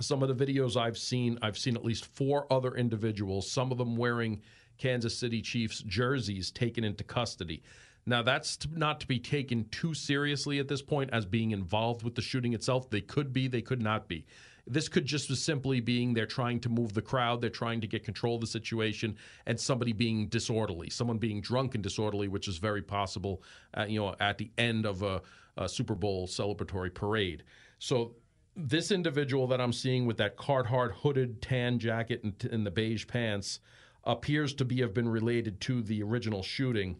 Some 0.00 0.22
of 0.22 0.36
the 0.36 0.46
videos 0.46 0.76
I've 0.76 0.98
seen, 0.98 1.38
I've 1.42 1.58
seen 1.58 1.76
at 1.76 1.84
least 1.84 2.06
four 2.06 2.52
other 2.52 2.74
individuals, 2.74 3.50
some 3.50 3.72
of 3.72 3.78
them 3.78 3.96
wearing 3.96 4.42
Kansas 4.78 5.16
City 5.18 5.40
Chiefs 5.42 5.82
jerseys, 5.82 6.50
taken 6.50 6.84
into 6.84 7.04
custody. 7.04 7.62
Now, 8.04 8.22
that's 8.22 8.58
not 8.74 9.00
to 9.00 9.06
be 9.06 9.20
taken 9.20 9.68
too 9.70 9.94
seriously 9.94 10.58
at 10.58 10.66
this 10.66 10.82
point 10.82 11.10
as 11.12 11.24
being 11.24 11.52
involved 11.52 12.02
with 12.02 12.16
the 12.16 12.22
shooting 12.22 12.52
itself. 12.52 12.90
They 12.90 13.00
could 13.00 13.32
be, 13.32 13.46
they 13.46 13.62
could 13.62 13.80
not 13.80 14.08
be. 14.08 14.26
This 14.66 14.88
could 14.88 15.04
just 15.04 15.30
as 15.30 15.42
simply 15.42 15.80
being 15.80 16.14
they're 16.14 16.26
trying 16.26 16.60
to 16.60 16.68
move 16.68 16.94
the 16.94 17.02
crowd, 17.02 17.40
they're 17.40 17.50
trying 17.50 17.80
to 17.80 17.86
get 17.86 18.04
control 18.04 18.36
of 18.36 18.40
the 18.40 18.46
situation, 18.46 19.16
and 19.46 19.58
somebody 19.58 19.92
being 19.92 20.28
disorderly, 20.28 20.88
someone 20.88 21.18
being 21.18 21.40
drunk 21.40 21.74
and 21.74 21.82
disorderly, 21.82 22.28
which 22.28 22.46
is 22.46 22.58
very 22.58 22.82
possible, 22.82 23.42
uh, 23.76 23.84
you 23.84 23.98
know, 23.98 24.14
at 24.20 24.38
the 24.38 24.50
end 24.58 24.86
of 24.86 25.02
a, 25.02 25.20
a 25.56 25.68
Super 25.68 25.94
Bowl 25.94 26.28
celebratory 26.28 26.94
parade. 26.94 27.42
So 27.78 28.14
this 28.56 28.92
individual 28.92 29.46
that 29.48 29.60
I'm 29.60 29.72
seeing 29.72 30.06
with 30.06 30.18
that 30.18 30.36
Carhartt 30.36 30.92
hooded 30.92 31.42
tan 31.42 31.78
jacket 31.78 32.22
and, 32.22 32.34
and 32.52 32.66
the 32.66 32.70
beige 32.70 33.06
pants 33.06 33.60
appears 34.04 34.54
to 34.54 34.64
be 34.64 34.80
have 34.80 34.94
been 34.94 35.08
related 35.08 35.60
to 35.62 35.82
the 35.82 36.02
original 36.02 36.42
shooting. 36.42 36.96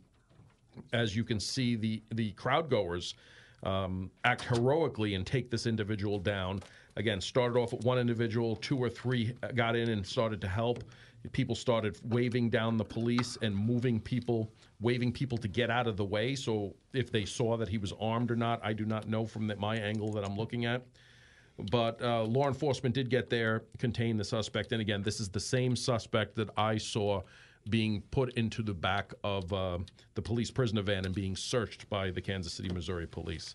As 0.92 1.14
you 1.14 1.24
can 1.24 1.38
see, 1.38 1.76
the 1.76 2.02
the 2.10 2.32
crowd 2.32 2.70
goers 2.70 3.14
um, 3.62 4.10
act 4.24 4.42
heroically 4.42 5.14
and 5.14 5.26
take 5.26 5.50
this 5.50 5.66
individual 5.66 6.18
down. 6.18 6.62
Again, 6.96 7.20
started 7.20 7.58
off 7.58 7.72
with 7.72 7.84
one 7.84 7.98
individual, 7.98 8.56
two 8.56 8.78
or 8.78 8.90
three 8.90 9.34
got 9.54 9.76
in 9.76 9.88
and 9.88 10.06
started 10.06 10.40
to 10.42 10.48
help. 10.48 10.84
People 11.32 11.54
started 11.54 11.98
waving 12.04 12.50
down 12.50 12.76
the 12.76 12.84
police 12.84 13.38
and 13.42 13.56
moving 13.56 14.00
people, 14.00 14.50
waving 14.80 15.12
people 15.12 15.38
to 15.38 15.48
get 15.48 15.70
out 15.70 15.86
of 15.86 15.96
the 15.96 16.04
way. 16.04 16.34
So 16.34 16.74
if 16.92 17.10
they 17.10 17.24
saw 17.24 17.56
that 17.56 17.68
he 17.68 17.78
was 17.78 17.92
armed 18.00 18.30
or 18.30 18.36
not, 18.36 18.60
I 18.62 18.72
do 18.72 18.84
not 18.84 19.08
know 19.08 19.24
from 19.24 19.46
the, 19.46 19.56
my 19.56 19.76
angle 19.76 20.12
that 20.12 20.24
I'm 20.24 20.36
looking 20.36 20.66
at. 20.66 20.82
But 21.70 22.02
uh, 22.02 22.24
law 22.24 22.48
enforcement 22.48 22.94
did 22.94 23.08
get 23.08 23.30
there, 23.30 23.62
contain 23.78 24.16
the 24.16 24.24
suspect. 24.24 24.72
And 24.72 24.80
again, 24.80 25.02
this 25.02 25.20
is 25.20 25.28
the 25.28 25.40
same 25.40 25.76
suspect 25.76 26.34
that 26.36 26.50
I 26.56 26.76
saw 26.76 27.22
being 27.70 28.02
put 28.10 28.32
into 28.34 28.62
the 28.62 28.74
back 28.74 29.12
of 29.22 29.52
uh, 29.52 29.78
the 30.14 30.22
police 30.22 30.50
prisoner 30.50 30.82
van 30.82 31.04
and 31.04 31.14
being 31.14 31.36
searched 31.36 31.88
by 31.88 32.10
the 32.10 32.20
Kansas 32.20 32.52
City, 32.52 32.68
Missouri 32.72 33.06
police. 33.06 33.54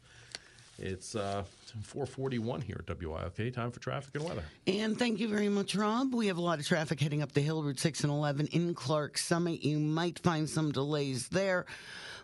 It's 0.80 1.16
uh, 1.16 1.44
441 1.84 2.62
here 2.62 2.84
at 2.88 3.00
WILK. 3.00 3.54
Time 3.54 3.72
for 3.72 3.80
traffic 3.80 4.16
and 4.16 4.24
weather. 4.24 4.44
And 4.68 4.98
thank 4.98 5.20
you 5.20 5.28
very 5.28 5.50
much, 5.50 5.76
Rob. 5.76 6.14
We 6.14 6.28
have 6.28 6.38
a 6.38 6.42
lot 6.42 6.60
of 6.60 6.68
traffic 6.68 7.00
heading 7.00 7.22
up 7.22 7.32
the 7.32 7.42
hill, 7.42 7.64
Route 7.64 7.80
6 7.80 8.04
and 8.04 8.12
11 8.12 8.48
in 8.48 8.74
Clarks 8.74 9.26
Summit. 9.26 9.64
You 9.64 9.80
might 9.80 10.20
find 10.20 10.48
some 10.50 10.72
delays 10.72 11.30
there. 11.30 11.66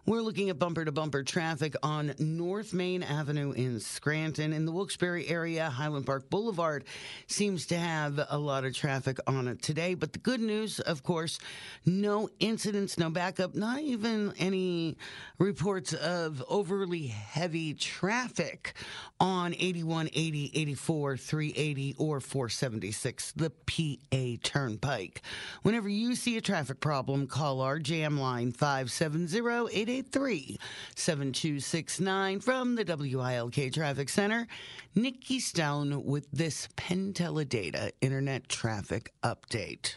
We're 0.05 0.19
looking 0.19 0.49
at 0.49 0.59
bumper 0.59 0.83
to 0.83 0.91
bumper 0.91 1.23
traffic 1.23 1.75
on 1.81 2.13
North 2.19 2.73
Main 2.73 3.03
Avenue 3.03 3.53
in 3.53 3.79
Scranton. 3.79 4.51
In 4.51 4.65
the 4.65 4.71
Wilkes-Barre 4.73 5.25
area, 5.25 5.69
Highland 5.69 6.05
Park 6.05 6.29
Boulevard 6.29 6.83
seems 7.27 7.67
to 7.67 7.77
have 7.77 8.19
a 8.29 8.37
lot 8.37 8.65
of 8.65 8.75
traffic 8.75 9.17
on 9.27 9.47
it 9.47 9.61
today. 9.61 9.93
But 9.93 10.11
the 10.11 10.19
good 10.19 10.41
news, 10.41 10.81
of 10.81 11.03
course, 11.03 11.39
no 11.85 12.27
incidents, 12.41 12.97
no 12.97 13.09
backup, 13.11 13.55
not 13.55 13.79
even 13.79 14.33
any 14.37 14.97
reports 15.37 15.93
of 15.93 16.43
overly 16.49 17.07
heavy 17.07 17.73
traffic 17.73 18.73
on 19.21 19.53
81, 19.53 20.09
80, 20.11 20.51
84, 20.53 21.15
380, 21.15 21.95
or 21.97 22.19
476, 22.19 23.31
the 23.37 23.51
PA 23.51 24.35
Turnpike. 24.43 25.21
Whenever 25.61 25.87
you 25.87 26.15
see 26.15 26.35
a 26.35 26.41
traffic 26.41 26.81
problem, 26.81 27.25
call 27.25 27.61
our 27.61 27.79
jam 27.79 28.19
line 28.19 28.51
570 28.51 29.92
883 29.93 30.59
7269 30.95 32.39
from 32.39 32.73
the 32.73 32.83
WILK 32.83 33.71
Traffic 33.71 34.09
Center. 34.09 34.47
Nikki 34.95 35.39
Stone 35.39 36.03
with 36.03 36.27
this 36.31 36.67
Penn 36.75 37.13
Teledata 37.13 37.91
Internet 38.01 38.49
Traffic 38.49 39.13
Update. 39.21 39.95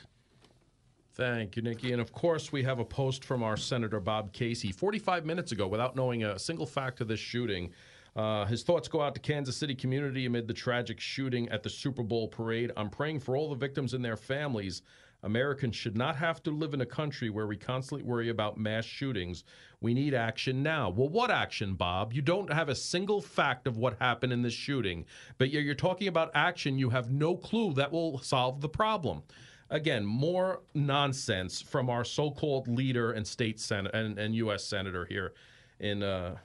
Thank 1.14 1.56
you, 1.56 1.62
Nikki. 1.62 1.92
And 1.92 2.02
of 2.02 2.12
course, 2.12 2.52
we 2.52 2.62
have 2.64 2.78
a 2.78 2.84
post 2.84 3.24
from 3.24 3.42
our 3.42 3.56
Senator 3.56 4.00
Bob 4.00 4.34
Casey 4.34 4.70
45 4.70 5.24
minutes 5.24 5.52
ago 5.52 5.66
without 5.66 5.96
knowing 5.96 6.24
a 6.24 6.38
single 6.38 6.66
fact 6.66 7.00
of 7.00 7.08
this 7.08 7.20
shooting. 7.20 7.72
Uh, 8.14 8.44
his 8.44 8.62
thoughts 8.62 8.88
go 8.88 9.00
out 9.00 9.14
to 9.14 9.20
Kansas 9.20 9.56
City 9.56 9.74
community 9.74 10.26
amid 10.26 10.46
the 10.46 10.52
tragic 10.52 11.00
shooting 11.00 11.48
at 11.48 11.62
the 11.62 11.70
Super 11.70 12.02
Bowl 12.02 12.28
parade. 12.28 12.70
I'm 12.76 12.90
praying 12.90 13.20
for 13.20 13.34
all 13.34 13.48
the 13.48 13.56
victims 13.56 13.94
and 13.94 14.04
their 14.04 14.16
families. 14.16 14.82
Americans 15.26 15.74
should 15.74 15.96
not 15.96 16.14
have 16.14 16.40
to 16.44 16.52
live 16.52 16.72
in 16.72 16.80
a 16.80 16.86
country 16.86 17.30
where 17.30 17.48
we 17.48 17.56
constantly 17.56 18.06
worry 18.06 18.28
about 18.28 18.56
mass 18.56 18.84
shootings. 18.84 19.42
We 19.80 19.92
need 19.92 20.14
action 20.14 20.62
now. 20.62 20.88
Well, 20.88 21.08
what 21.08 21.32
action, 21.32 21.74
Bob? 21.74 22.12
You 22.12 22.22
don't 22.22 22.52
have 22.52 22.68
a 22.68 22.76
single 22.76 23.20
fact 23.20 23.66
of 23.66 23.76
what 23.76 23.98
happened 23.98 24.32
in 24.32 24.42
this 24.42 24.54
shooting, 24.54 25.04
but 25.36 25.50
you're 25.50 25.74
talking 25.74 26.06
about 26.06 26.30
action. 26.34 26.78
You 26.78 26.90
have 26.90 27.10
no 27.10 27.36
clue 27.36 27.74
that 27.74 27.90
will 27.90 28.20
solve 28.20 28.60
the 28.60 28.68
problem. 28.68 29.24
Again, 29.68 30.06
more 30.06 30.62
nonsense 30.74 31.60
from 31.60 31.90
our 31.90 32.04
so-called 32.04 32.68
leader 32.68 33.10
and 33.10 33.26
state 33.26 33.58
senate 33.58 33.92
and, 33.94 34.16
and 34.20 34.32
U.S. 34.36 34.62
senator 34.62 35.06
here 35.06 35.34
in 35.80 36.04
uh, 36.04 36.36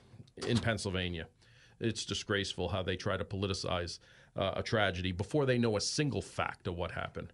in 0.48 0.58
Pennsylvania. 0.58 1.28
It's 1.78 2.04
disgraceful 2.04 2.68
how 2.68 2.82
they 2.82 2.96
try 2.96 3.16
to 3.16 3.24
politicize 3.24 4.00
uh, 4.36 4.54
a 4.56 4.62
tragedy 4.62 5.12
before 5.12 5.46
they 5.46 5.56
know 5.56 5.76
a 5.76 5.80
single 5.80 6.22
fact 6.22 6.66
of 6.66 6.76
what 6.76 6.90
happened. 6.90 7.32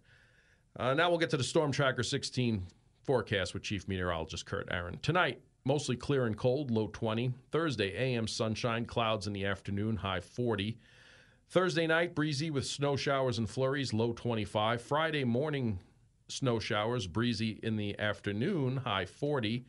Uh, 0.79 0.93
now 0.93 1.09
we'll 1.09 1.19
get 1.19 1.29
to 1.29 1.35
the 1.35 1.43
Storm 1.43 1.73
Tracker 1.73 2.03
16 2.03 2.65
forecast 3.03 3.53
with 3.53 3.63
Chief 3.63 3.85
Meteorologist 3.89 4.45
Kurt 4.45 4.65
Aaron. 4.71 4.97
Tonight, 5.01 5.41
mostly 5.65 5.97
clear 5.97 6.25
and 6.25 6.37
cold, 6.37 6.71
low 6.71 6.87
20. 6.87 7.33
Thursday, 7.51 7.93
AM 7.97 8.27
sunshine, 8.29 8.85
clouds 8.85 9.27
in 9.27 9.33
the 9.33 9.45
afternoon, 9.45 9.97
high 9.97 10.21
40. 10.21 10.77
Thursday 11.49 11.85
night, 11.85 12.15
breezy 12.15 12.49
with 12.49 12.65
snow 12.65 12.95
showers 12.95 13.37
and 13.39 13.49
flurries, 13.49 13.91
low 13.93 14.13
25. 14.13 14.81
Friday 14.81 15.25
morning, 15.25 15.79
snow 16.29 16.59
showers, 16.59 17.07
breezy 17.07 17.59
in 17.61 17.75
the 17.75 17.99
afternoon, 17.99 18.77
high 18.77 19.05
40. 19.05 19.65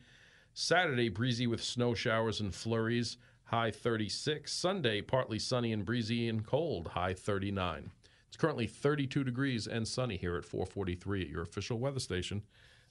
Saturday, 0.53 1.09
breezy 1.09 1.45
with 1.45 1.61
snow 1.61 1.93
showers 1.93 2.39
and 2.39 2.55
flurries, 2.55 3.17
high 3.43 3.71
36. 3.71 4.49
Sunday, 4.49 5.01
partly 5.01 5.39
sunny 5.39 5.73
and 5.73 5.83
breezy 5.83 6.29
and 6.29 6.45
cold, 6.45 6.87
high 6.87 7.13
39. 7.13 7.91
It's 8.31 8.37
currently 8.37 8.65
32 8.65 9.25
degrees 9.25 9.67
and 9.67 9.85
sunny 9.85 10.15
here 10.15 10.37
at 10.37 10.45
443 10.45 11.23
at 11.23 11.27
your 11.27 11.41
official 11.41 11.79
weather 11.79 11.99
station, 11.99 12.43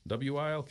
WILK. 0.07 0.71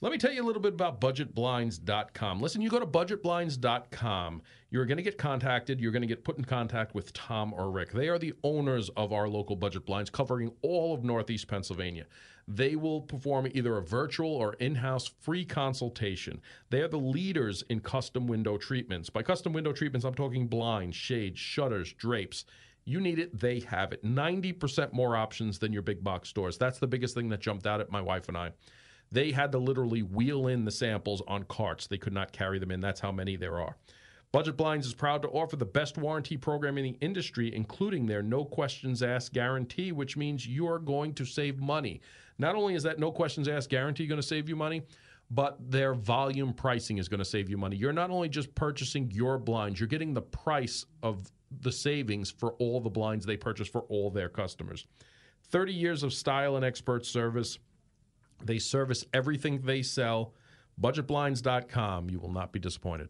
Let 0.00 0.12
me 0.12 0.18
tell 0.18 0.32
you 0.32 0.42
a 0.42 0.44
little 0.44 0.60
bit 0.60 0.72
about 0.72 1.00
budgetblinds.com. 1.00 2.40
Listen, 2.40 2.60
you 2.62 2.68
go 2.68 2.80
to 2.80 2.86
budgetblinds.com, 2.86 4.42
you're 4.70 4.86
going 4.86 4.96
to 4.96 5.04
get 5.04 5.18
contacted, 5.18 5.80
you're 5.80 5.92
going 5.92 6.02
to 6.02 6.08
get 6.08 6.24
put 6.24 6.36
in 6.36 6.44
contact 6.44 6.96
with 6.96 7.12
Tom 7.12 7.54
or 7.54 7.70
Rick. 7.70 7.92
They 7.92 8.08
are 8.08 8.18
the 8.18 8.34
owners 8.42 8.88
of 8.96 9.12
our 9.12 9.28
local 9.28 9.54
budget 9.54 9.86
blinds 9.86 10.10
covering 10.10 10.50
all 10.62 10.92
of 10.92 11.04
Northeast 11.04 11.46
Pennsylvania. 11.46 12.06
They 12.48 12.74
will 12.74 13.02
perform 13.02 13.46
either 13.54 13.76
a 13.76 13.82
virtual 13.82 14.34
or 14.34 14.54
in 14.54 14.74
house 14.74 15.06
free 15.06 15.44
consultation. 15.44 16.40
They 16.70 16.82
are 16.82 16.88
the 16.88 16.98
leaders 16.98 17.62
in 17.70 17.78
custom 17.80 18.26
window 18.26 18.58
treatments. 18.58 19.10
By 19.10 19.22
custom 19.22 19.52
window 19.52 19.72
treatments, 19.72 20.04
I'm 20.04 20.14
talking 20.14 20.48
blinds, 20.48 20.96
shades, 20.96 21.38
shutters, 21.38 21.92
drapes. 21.92 22.44
You 22.88 23.00
need 23.00 23.18
it, 23.18 23.38
they 23.38 23.60
have 23.60 23.92
it. 23.92 24.04
90% 24.04 24.92
more 24.92 25.16
options 25.16 25.58
than 25.58 25.72
your 25.72 25.82
big 25.82 26.04
box 26.04 26.28
stores. 26.28 26.56
That's 26.56 26.78
the 26.78 26.86
biggest 26.86 27.14
thing 27.14 27.28
that 27.30 27.40
jumped 27.40 27.66
out 27.66 27.80
at 27.80 27.90
my 27.90 28.00
wife 28.00 28.28
and 28.28 28.38
I. 28.38 28.52
They 29.10 29.32
had 29.32 29.50
to 29.52 29.58
literally 29.58 30.02
wheel 30.02 30.46
in 30.46 30.64
the 30.64 30.70
samples 30.70 31.20
on 31.26 31.42
carts. 31.44 31.88
They 31.88 31.98
could 31.98 32.12
not 32.12 32.32
carry 32.32 32.60
them 32.60 32.70
in. 32.70 32.80
That's 32.80 33.00
how 33.00 33.10
many 33.10 33.34
there 33.34 33.60
are. 33.60 33.76
Budget 34.30 34.56
Blinds 34.56 34.86
is 34.86 34.94
proud 34.94 35.22
to 35.22 35.28
offer 35.28 35.56
the 35.56 35.64
best 35.64 35.98
warranty 35.98 36.36
program 36.36 36.78
in 36.78 36.84
the 36.84 36.98
industry, 37.00 37.54
including 37.54 38.06
their 38.06 38.22
no 38.22 38.44
questions 38.44 39.02
asked 39.02 39.32
guarantee, 39.32 39.90
which 39.92 40.16
means 40.16 40.46
you're 40.46 40.78
going 40.78 41.12
to 41.14 41.24
save 41.24 41.60
money. 41.60 42.00
Not 42.38 42.54
only 42.54 42.74
is 42.74 42.82
that 42.84 42.98
no 42.98 43.10
questions 43.10 43.48
asked 43.48 43.70
guarantee 43.70 44.06
going 44.06 44.20
to 44.20 44.26
save 44.26 44.48
you 44.48 44.56
money, 44.56 44.82
but 45.30 45.58
their 45.70 45.94
volume 45.94 46.52
pricing 46.52 46.98
is 46.98 47.08
going 47.08 47.18
to 47.18 47.24
save 47.24 47.50
you 47.50 47.56
money. 47.56 47.76
You're 47.76 47.92
not 47.92 48.10
only 48.10 48.28
just 48.28 48.54
purchasing 48.54 49.10
your 49.10 49.38
blinds, 49.38 49.80
you're 49.80 49.88
getting 49.88 50.14
the 50.14 50.22
price 50.22 50.84
of 51.02 51.30
the 51.60 51.72
savings 51.72 52.30
for 52.30 52.52
all 52.54 52.80
the 52.80 52.90
blinds 52.90 53.26
they 53.26 53.36
purchase 53.36 53.68
for 53.68 53.82
all 53.82 54.10
their 54.10 54.28
customers. 54.28 54.86
30 55.50 55.72
years 55.72 56.02
of 56.02 56.12
style 56.12 56.56
and 56.56 56.64
expert 56.64 57.06
service. 57.06 57.58
They 58.44 58.58
service 58.58 59.04
everything 59.14 59.62
they 59.62 59.82
sell. 59.82 60.34
Budgetblinds.com. 60.80 62.10
You 62.10 62.18
will 62.18 62.32
not 62.32 62.52
be 62.52 62.58
disappointed. 62.58 63.08